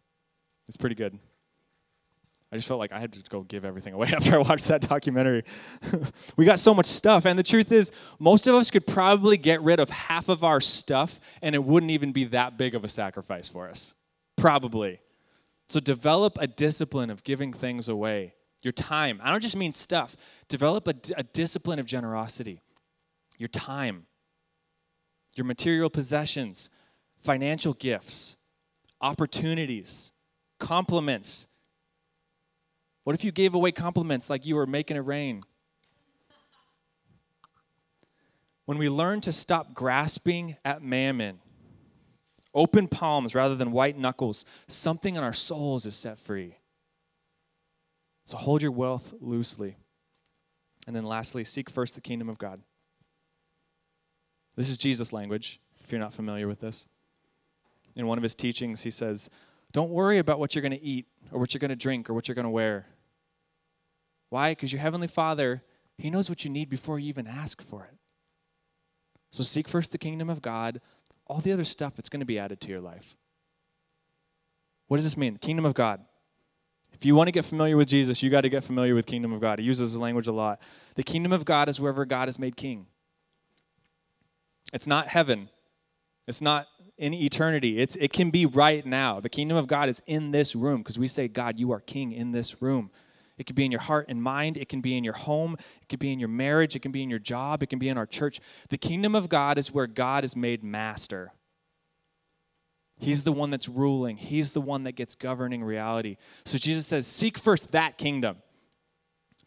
it's 0.67 0.77
pretty 0.77 0.95
good. 0.95 1.19
I 2.53 2.57
just 2.57 2.67
felt 2.67 2.81
like 2.81 2.93
I 2.93 2.99
had 2.99 3.13
to 3.13 3.21
go 3.29 3.43
give 3.43 3.65
everything 3.65 3.95
away 3.95 4.09
after 4.17 4.35
I 4.35 4.39
watched 4.39 4.67
that 4.67 4.81
documentary. 4.81 5.45
we 6.37 6.45
got 6.45 6.59
so 6.59 6.75
much 6.75 6.87
stuff, 6.87 7.25
and 7.25 7.39
the 7.39 7.45
truth 7.45 7.71
is, 7.71 7.93
most 8.19 8.47
of 8.47 8.55
us 8.55 8.71
could 8.71 8.87
probably 8.87 9.37
get 9.37 9.63
rid 9.63 9.79
of 9.79 9.91
half 9.91 10.29
of 10.29 10.43
our 10.43 10.61
stuff, 10.61 11.21
and 11.43 11.55
it 11.55 11.63
wouldn't 11.63 11.93
even 11.93 12.11
be 12.11 12.25
that 12.25 12.59
big 12.59 12.75
of 12.75 12.85
a 12.85 12.89
sacrifice 12.89 13.49
for 13.49 13.69
us. 13.69 13.95
Probably. 14.41 15.01
So 15.69 15.81
develop 15.81 16.39
a 16.41 16.47
discipline 16.47 17.11
of 17.11 17.23
giving 17.23 17.53
things 17.53 17.89
away. 17.89 18.35
Your 18.63 18.73
time. 18.73 19.21
I 19.23 19.31
don't 19.31 19.43
just 19.43 19.57
mean 19.57 19.73
stuff. 19.73 20.17
Develop 20.49 20.89
a, 20.89 20.95
a 21.17 21.23
discipline 21.23 21.79
of 21.79 21.87
generosity. 21.87 22.63
Your 23.39 23.49
time, 23.49 24.07
your 25.35 25.45
material 25.47 25.89
possessions, 25.89 26.69
financial 27.17 27.73
gifts, 27.75 28.37
opportunities, 29.01 30.13
compliments. 30.59 31.47
What 33.05 33.15
if 33.15 33.25
you 33.25 33.33
gave 33.33 33.55
away 33.55 33.73
compliments 33.73 34.29
like 34.29 34.45
you 34.45 34.57
were 34.57 34.67
making 34.67 34.97
it 34.97 35.01
rain? 35.01 35.43
When 38.67 38.79
we 38.79 38.89
learn 38.89 39.21
to 39.23 39.33
stop 39.33 39.75
grasping 39.75 40.57
at 40.65 40.83
mammon, 40.83 41.41
open 42.55 42.89
palms 42.89 43.35
rather 43.35 43.55
than 43.55 43.73
white 43.73 43.99
knuckles, 43.99 44.45
something 44.67 45.17
in 45.17 45.23
our 45.23 45.33
souls 45.33 45.87
is 45.87 45.95
set 45.95 46.19
free. 46.19 46.57
So 48.25 48.37
hold 48.37 48.63
your 48.63 48.73
wealth 48.73 49.15
loosely. 49.21 49.77
And 50.87 50.95
then 50.95 51.05
lastly, 51.05 51.45
seek 51.45 51.71
first 51.71 51.95
the 51.95 52.01
kingdom 52.01 52.29
of 52.29 52.39
God. 52.39 52.61
This 54.57 54.69
is 54.69 54.79
Jesus' 54.79 55.13
language, 55.13 55.61
if 55.83 55.93
you're 55.93 56.01
not 56.01 56.13
familiar 56.13 56.49
with 56.49 56.61
this. 56.61 56.87
In 57.97 58.07
one 58.07 58.19
of 58.19 58.23
his 58.23 58.35
teachings, 58.35 58.83
he 58.83 58.91
says, 58.91 59.31
Don't 59.73 59.91
worry 59.91 60.19
about 60.19 60.39
what 60.39 60.55
you're 60.55 60.63
going 60.63 60.73
to 60.73 60.83
eat 60.83 61.07
or 61.33 61.39
what 61.39 61.55
you're 61.55 61.61
going 61.61 61.71
to 61.71 61.77
drink 61.77 62.09
or 62.09 62.15
what 62.15 62.29
you're 62.29 62.35
going 62.35 62.45
to 62.45 62.51
wear. 62.51 62.87
Why? 64.29 64.53
Because 64.53 64.73
your 64.73 64.81
heavenly 64.81 65.09
Father, 65.09 65.63
he 65.99 66.11
knows 66.11 66.29
what 66.29 66.45
you 66.45 66.51
need 66.51 66.69
before 66.69 66.99
you 66.99 67.09
even 67.09 67.27
ask 67.27 67.61
for 67.61 67.85
it. 67.85 67.97
So 69.31 69.43
seek 69.43 69.69
first 69.69 69.93
the 69.93 69.99
kingdom 69.99 70.31
of 70.31 70.43
God, 70.43 70.81
all 71.31 71.41
the 71.41 71.53
other 71.53 71.65
stuff 71.65 71.95
that's 71.95 72.09
going 72.09 72.21
to 72.21 72.27
be 72.27 72.39
added 72.39 72.61
to 72.61 72.69
your 72.69 72.81
life. 72.81 73.17
What 74.89 74.97
does 74.97 75.05
this 75.05 75.17
mean? 75.17 75.35
The 75.35 75.39
kingdom 75.39 75.65
of 75.65 75.75
God. 75.75 76.05
If 76.93 77.05
you 77.07 77.15
want 77.15 77.29
to 77.29 77.33
get 77.33 77.45
familiar 77.45 77.77
with 77.77 77.87
Jesus, 77.87 78.21
you 78.21 78.31
got 78.31 78.41
to 78.41 78.49
get 78.49 78.65
familiar 78.65 78.97
with 78.97 79.07
kingdom 79.07 79.33
of 79.33 79.41
God. 79.41 79.61
He 79.61 79.65
uses 79.65 79.93
his 79.93 80.01
language 80.01 80.27
a 80.27 80.33
lot. 80.33 80.61
The 80.97 81.05
kingdom 81.05 81.33
of 81.33 81.45
God 81.45 81.69
is 81.69 81.81
wherever 81.81 82.05
God 82.05 82.29
is 82.29 82.37
made 82.37 82.57
king. 82.57 82.87
It's 84.73 84.89
not 84.89 85.07
heaven. 85.07 85.51
It's 86.27 86.41
not 86.41 86.67
in 86.99 87.15
eternity. 87.15 87.79
It's, 87.79 87.95
it 87.97 88.13
can 88.13 88.31
be 88.31 88.45
right 88.45 88.85
now. 88.85 89.21
The 89.21 89.29
kingdom 89.29 89.57
of 89.57 89.69
God 89.69 89.89
is 89.89 90.03
in 90.07 90.33
this 90.33 90.57
room 90.57 90.79
because 90.79 90.99
we 90.99 91.07
say, 91.07 91.29
God, 91.29 91.61
you 91.61 91.71
are 91.71 91.81
king 91.81 92.11
in 92.11 92.33
this 92.33 92.61
room. 92.61 92.91
It 93.41 93.47
can 93.47 93.55
be 93.55 93.65
in 93.65 93.73
your 93.73 93.81
heart 93.81 94.05
and 94.11 94.23
mind. 94.23 94.59
It 94.59 94.69
can 94.69 94.83
be 94.83 94.99
in 94.99 95.03
your 95.03 95.15
home. 95.15 95.57
It 95.81 95.89
can 95.89 95.99
be 95.99 96.13
in 96.13 96.21
your 96.21 96.29
marriage. 96.29 96.77
It 96.77 96.81
can 96.81 96.93
be 96.93 97.03
in 97.03 97.09
your 97.09 97.19
job. 97.19 97.63
It 97.63 97.71
can 97.71 97.79
be 97.79 97.89
in 97.89 97.97
our 97.97 98.05
church. 98.05 98.39
The 98.69 98.77
kingdom 98.77 99.15
of 99.15 99.31
God 99.31 99.57
is 99.57 99.73
where 99.73 99.87
God 99.87 100.25
is 100.25 100.37
made 100.37 100.63
master. 100.63 101.33
He's 102.99 103.23
the 103.23 103.33
one 103.33 103.49
that's 103.49 103.67
ruling. 103.67 104.19
He's 104.19 104.53
the 104.53 104.61
one 104.61 104.85
that 104.85 104.93
gets 104.93 105.15
governing 105.15 105.65
reality. 105.65 106.19
So 106.45 106.59
Jesus 106.59 106.87
says, 106.87 107.07
Seek 107.07 107.39
first 107.39 107.73
that 107.73 107.97
kingdom. 107.97 108.37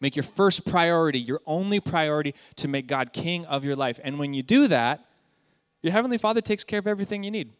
Make 0.00 0.16
your 0.16 0.24
first 0.24 0.66
priority, 0.66 1.20
your 1.20 1.40
only 1.46 1.78
priority, 1.78 2.34
to 2.56 2.66
make 2.66 2.88
God 2.88 3.12
king 3.12 3.46
of 3.46 3.64
your 3.64 3.76
life. 3.76 4.00
And 4.02 4.18
when 4.18 4.34
you 4.34 4.42
do 4.42 4.66
that, 4.66 5.06
your 5.82 5.92
Heavenly 5.92 6.18
Father 6.18 6.40
takes 6.40 6.64
care 6.64 6.80
of 6.80 6.88
everything 6.88 7.22
you 7.22 7.30
need. 7.30 7.52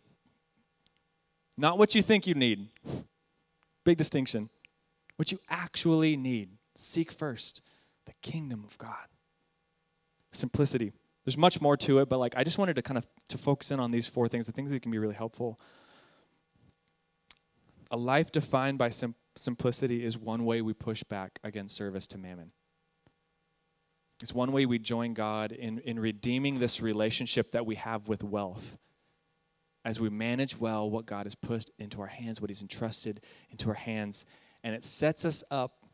Not 1.57 1.79
what 1.79 1.95
you 1.95 2.03
think 2.03 2.27
you 2.27 2.35
need. 2.35 2.71
Big 3.85 3.99
distinction. 3.99 4.51
What 5.17 5.33
you 5.33 5.39
actually 5.49 6.17
need. 6.17 6.51
Seek 6.77 7.13
first 7.13 7.63
the 8.07 8.13
kingdom 8.23 8.65
of 8.65 8.77
God. 8.79 9.07
Simplicity. 10.33 10.93
There's 11.25 11.39
much 11.39 11.61
more 11.61 11.77
to 11.79 12.01
it, 12.01 12.09
but 12.09 12.19
like 12.19 12.35
I 12.37 12.45
just 12.45 12.59
wanted 12.59 12.77
to 12.77 12.83
kind 12.83 12.99
of 12.99 13.07
to 13.29 13.39
focus 13.39 13.71
in 13.71 13.81
on 13.81 13.91
these 13.91 14.07
four 14.07 14.29
things, 14.29 14.47
the 14.47 14.53
things 14.53 14.71
that 14.73 14.81
can 14.81 14.91
be 14.91 14.99
really 14.99 15.15
helpful. 15.15 15.59
A 17.91 17.97
life 17.97 18.33
defined 18.33 18.79
by 18.79 18.89
sim- 18.91 19.15
simplicity 19.37 20.05
is 20.05 20.19
one 20.19 20.45
way 20.45 20.61
we 20.61 20.75
push 20.75 21.03
back 21.03 21.39
against 21.45 21.77
service 21.77 22.07
to 22.09 22.19
mammon. 22.19 22.51
It's 24.23 24.35
one 24.35 24.53
way 24.53 24.67
we 24.67 24.79
join 24.79 25.15
God 25.15 25.53
in, 25.53 25.79
in 25.79 25.99
redeeming 25.99 26.59
this 26.59 26.81
relationship 26.81 27.53
that 27.53 27.67
we 27.67 27.75
have 27.77 28.09
with 28.09 28.23
wealth 28.23 28.79
as 29.85 30.01
we 30.01 30.09
manage 30.09 30.59
well 30.59 30.89
what 30.89 31.05
God 31.05 31.27
has 31.27 31.35
put 31.35 31.69
into 31.79 32.01
our 32.01 32.07
hands, 32.07 32.41
what 32.41 32.51
He's 32.51 32.63
entrusted 32.63 33.21
into 33.51 33.69
our 33.69 33.75
hands. 33.75 34.25
And 34.65 34.75
it 34.75 34.85
sets 34.85 35.25
us 35.25 35.45
up 35.51 35.85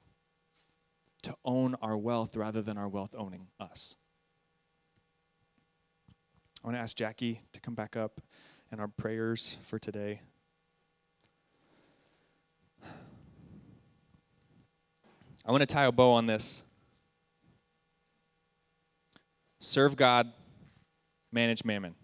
to 1.22 1.34
own 1.44 1.74
our 1.82 1.98
wealth 1.98 2.36
rather 2.36 2.62
than 2.62 2.78
our 2.78 2.88
wealth 2.88 3.14
owning 3.18 3.48
us. 3.58 3.96
I 6.62 6.68
want 6.68 6.76
to 6.76 6.80
ask 6.80 6.96
Jackie 6.96 7.40
to 7.52 7.60
come 7.60 7.74
back 7.74 7.96
up 7.96 8.20
and 8.70 8.80
our 8.80 8.88
prayers 8.88 9.58
for 9.62 9.78
today. 9.78 10.20
I 15.44 15.50
want 15.50 15.62
to 15.62 15.66
tie 15.66 15.84
a 15.84 15.92
bow 15.92 16.12
on 16.12 16.26
this. 16.26 16.64
Serve 19.58 19.96
God, 19.96 20.32
manage 21.32 21.64
mammon. 21.64 21.94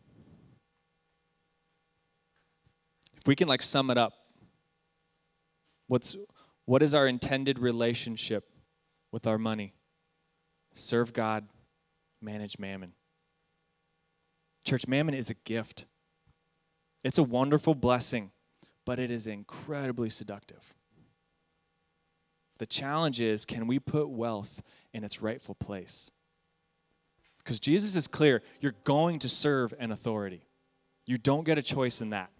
If 3.19 3.27
we 3.27 3.37
can 3.37 3.47
like 3.47 3.62
sum 3.62 3.91
it 3.91 3.99
up, 3.99 4.14
what's 5.87 6.17
what 6.67 6.83
is 6.83 6.95
our 6.95 7.07
intended 7.07 7.59
relationship 7.59 8.51
with 9.12 9.27
our 9.27 9.39
money? 9.39 9.75
Serve 10.75 11.12
God, 11.12 11.49
manage 12.21 12.59
mammon. 12.59 12.93
Church, 14.64 14.87
mammon 14.87 15.14
is 15.14 15.31
a 15.31 15.35
gift. 15.35 15.87
It's 17.05 17.19
a 17.19 17.23
wonderful 17.23 17.75
blessing, 17.75 18.33
but 18.85 18.99
it 18.99 19.11
is 19.11 19.27
incredibly 19.27 20.11
seductive. 20.11 20.75
The 22.59 22.67
challenge 22.67 23.21
is 23.21 23.45
can 23.45 23.67
we 23.67 23.79
put 23.79 24.09
wealth 24.09 24.62
in 24.93 25.05
its 25.05 25.23
rightful 25.23 25.55
place? 25.55 26.11
Because 27.39 27.61
Jesus 27.61 27.95
is 27.95 28.09
clear 28.09 28.43
you're 28.61 28.75
going 28.83 29.21
to 29.21 29.29
serve 29.29 29.73
an 29.79 29.93
authority. 29.93 30.49
You 31.07 31.17
don't 31.17 31.45
get 31.45 31.59
a 31.59 31.62
choice 31.62 32.01
in 32.01 32.11
that. 32.11 32.31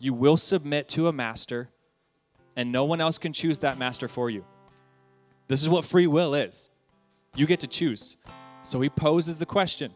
You 0.00 0.12
will 0.12 0.36
submit 0.36 0.88
to 0.90 1.06
a 1.06 1.12
master, 1.12 1.70
and 2.58 2.72
no 2.72 2.84
one 2.84 3.00
else 3.00 3.18
can 3.18 3.32
choose 3.32 3.60
that 3.60 3.78
master 3.78 4.08
for 4.08 4.28
you. 4.28 4.44
This 5.46 5.62
is 5.62 5.68
what 5.68 5.84
free 5.84 6.08
will 6.08 6.34
is. 6.34 6.70
You 7.36 7.46
get 7.46 7.60
to 7.60 7.68
choose. 7.68 8.16
So 8.62 8.80
he 8.80 8.90
poses 8.90 9.38
the 9.38 9.46
question 9.46 9.94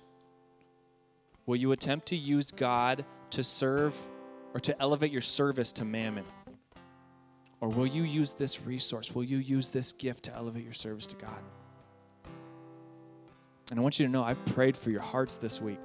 Will 1.44 1.56
you 1.56 1.72
attempt 1.72 2.06
to 2.06 2.16
use 2.16 2.52
God 2.52 3.04
to 3.30 3.42
serve 3.42 3.96
or 4.54 4.60
to 4.60 4.80
elevate 4.80 5.10
your 5.10 5.20
service 5.20 5.72
to 5.74 5.84
mammon? 5.84 6.24
Or 7.60 7.68
will 7.68 7.86
you 7.86 8.04
use 8.04 8.34
this 8.34 8.62
resource? 8.62 9.12
Will 9.12 9.24
you 9.24 9.38
use 9.38 9.70
this 9.70 9.92
gift 9.92 10.24
to 10.24 10.34
elevate 10.34 10.64
your 10.64 10.72
service 10.72 11.08
to 11.08 11.16
God? 11.16 11.42
And 13.70 13.78
I 13.78 13.82
want 13.82 13.98
you 13.98 14.06
to 14.06 14.12
know 14.12 14.22
I've 14.22 14.44
prayed 14.46 14.76
for 14.76 14.90
your 14.90 15.00
hearts 15.00 15.34
this 15.34 15.60
week. 15.60 15.84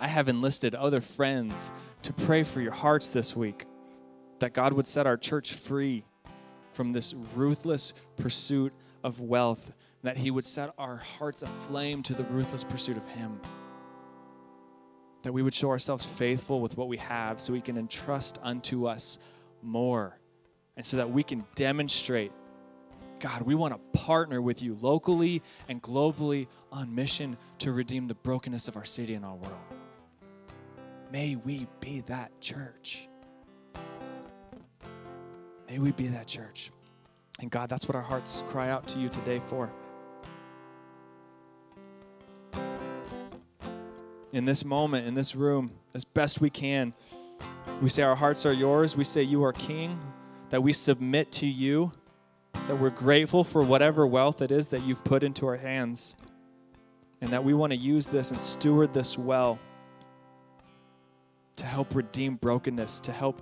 I 0.00 0.06
have 0.06 0.28
enlisted 0.28 0.74
other 0.74 1.02
friends 1.02 1.72
to 2.02 2.12
pray 2.14 2.42
for 2.42 2.62
your 2.62 2.72
hearts 2.72 3.10
this 3.10 3.36
week 3.36 3.66
that 4.42 4.52
God 4.52 4.72
would 4.72 4.88
set 4.88 5.06
our 5.06 5.16
church 5.16 5.52
free 5.52 6.04
from 6.70 6.90
this 6.90 7.14
ruthless 7.36 7.94
pursuit 8.16 8.72
of 9.04 9.20
wealth, 9.20 9.72
that 10.02 10.16
He 10.16 10.32
would 10.32 10.44
set 10.44 10.74
our 10.78 10.96
hearts 10.96 11.42
aflame 11.42 12.02
to 12.02 12.12
the 12.12 12.24
ruthless 12.24 12.64
pursuit 12.64 12.96
of 12.96 13.08
Him. 13.10 13.40
That 15.22 15.32
we 15.32 15.42
would 15.42 15.54
show 15.54 15.70
ourselves 15.70 16.04
faithful 16.04 16.60
with 16.60 16.76
what 16.76 16.88
we 16.88 16.96
have 16.96 17.38
so 17.40 17.52
He 17.52 17.60
can 17.60 17.78
entrust 17.78 18.40
unto 18.42 18.86
us 18.86 19.20
more 19.62 20.18
and 20.76 20.84
so 20.84 20.96
that 20.96 21.08
we 21.08 21.22
can 21.22 21.44
demonstrate 21.54 22.32
God, 23.20 23.42
we 23.42 23.54
want 23.54 23.72
to 23.72 24.00
partner 24.00 24.42
with 24.42 24.60
you 24.60 24.76
locally 24.80 25.40
and 25.68 25.80
globally 25.80 26.48
on 26.72 26.92
mission 26.92 27.36
to 27.60 27.70
redeem 27.70 28.08
the 28.08 28.16
brokenness 28.16 28.66
of 28.66 28.76
our 28.76 28.84
city 28.84 29.14
and 29.14 29.24
our 29.24 29.36
world. 29.36 29.54
May 31.12 31.36
we 31.36 31.68
be 31.78 32.00
that 32.08 32.40
church. 32.40 33.08
May 35.72 35.78
we 35.78 35.90
be 35.90 36.08
that 36.08 36.26
church. 36.26 36.70
And 37.40 37.50
God, 37.50 37.70
that's 37.70 37.88
what 37.88 37.96
our 37.96 38.02
hearts 38.02 38.42
cry 38.48 38.68
out 38.68 38.86
to 38.88 38.98
you 38.98 39.08
today 39.08 39.40
for. 39.40 39.72
In 44.34 44.44
this 44.44 44.66
moment, 44.66 45.06
in 45.06 45.14
this 45.14 45.34
room, 45.34 45.72
as 45.94 46.04
best 46.04 46.42
we 46.42 46.50
can, 46.50 46.92
we 47.80 47.88
say 47.88 48.02
our 48.02 48.16
hearts 48.16 48.44
are 48.44 48.52
yours. 48.52 48.98
We 48.98 49.04
say 49.04 49.22
you 49.22 49.42
are 49.44 49.52
king 49.54 49.98
that 50.50 50.62
we 50.62 50.74
submit 50.74 51.32
to 51.32 51.46
you, 51.46 51.92
that 52.52 52.78
we're 52.78 52.90
grateful 52.90 53.42
for 53.42 53.62
whatever 53.62 54.06
wealth 54.06 54.42
it 54.42 54.52
is 54.52 54.68
that 54.68 54.82
you've 54.84 55.02
put 55.04 55.22
into 55.22 55.46
our 55.46 55.56
hands, 55.56 56.16
and 57.22 57.30
that 57.30 57.44
we 57.44 57.54
want 57.54 57.72
to 57.72 57.78
use 57.78 58.08
this 58.08 58.30
and 58.30 58.38
steward 58.38 58.92
this 58.92 59.16
well 59.16 59.58
to 61.56 61.64
help 61.64 61.94
redeem 61.94 62.36
brokenness, 62.36 63.00
to 63.00 63.12
help 63.12 63.40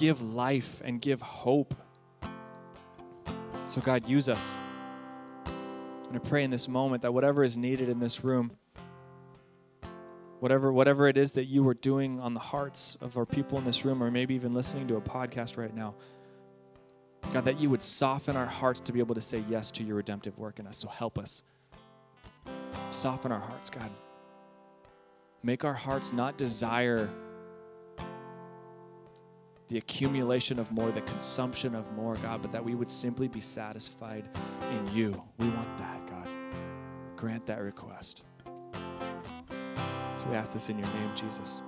give 0.00 0.20
life 0.22 0.80
and 0.84 1.00
give 1.00 1.20
hope. 1.20 1.74
So, 3.66 3.80
God, 3.80 4.08
use 4.08 4.28
us. 4.28 4.58
And 6.08 6.16
I 6.16 6.18
pray 6.18 6.42
in 6.42 6.50
this 6.50 6.66
moment 6.66 7.02
that 7.02 7.14
whatever 7.14 7.44
is 7.44 7.56
needed 7.56 7.88
in 7.88 8.00
this 8.00 8.24
room, 8.24 8.50
whatever 10.40 10.72
whatever 10.72 11.06
it 11.06 11.16
is 11.16 11.32
that 11.32 11.44
you 11.44 11.68
are 11.68 11.74
doing 11.74 12.18
on 12.18 12.34
the 12.34 12.40
hearts 12.40 12.96
of 13.00 13.16
our 13.16 13.26
people 13.26 13.58
in 13.58 13.64
this 13.64 13.84
room 13.84 14.02
or 14.02 14.10
maybe 14.10 14.34
even 14.34 14.54
listening 14.54 14.88
to 14.88 14.96
a 14.96 15.00
podcast 15.00 15.58
right 15.58 15.74
now 15.74 15.94
God, 17.32 17.44
that 17.44 17.60
you 17.60 17.70
would 17.70 17.82
soften 17.82 18.36
our 18.36 18.46
hearts 18.46 18.80
to 18.80 18.92
be 18.92 18.98
able 18.98 19.14
to 19.14 19.20
say 19.20 19.44
yes 19.48 19.70
to 19.72 19.84
your 19.84 19.96
redemptive 19.96 20.36
work 20.36 20.58
in 20.58 20.66
us. 20.66 20.76
So 20.76 20.88
help 20.88 21.16
us. 21.16 21.44
Soften 22.90 23.30
our 23.30 23.38
hearts, 23.38 23.70
God. 23.70 23.90
Make 25.44 25.64
our 25.64 25.74
hearts 25.74 26.12
not 26.12 26.36
desire 26.36 27.08
the 29.70 29.78
accumulation 29.78 30.58
of 30.58 30.72
more, 30.72 30.90
the 30.90 31.00
consumption 31.02 31.76
of 31.76 31.92
more, 31.92 32.16
God, 32.16 32.42
but 32.42 32.50
that 32.50 32.64
we 32.64 32.74
would 32.74 32.88
simply 32.88 33.28
be 33.28 33.40
satisfied 33.40 34.28
in 34.72 34.94
you. 34.94 35.22
We 35.38 35.48
want 35.48 35.78
that, 35.78 36.06
God. 36.08 36.28
Grant 37.16 37.46
that 37.46 37.62
request. 37.62 38.24
So 38.44 40.26
we 40.28 40.34
ask 40.34 40.52
this 40.52 40.68
in 40.70 40.78
your 40.78 40.88
name, 40.88 41.10
Jesus. 41.14 41.62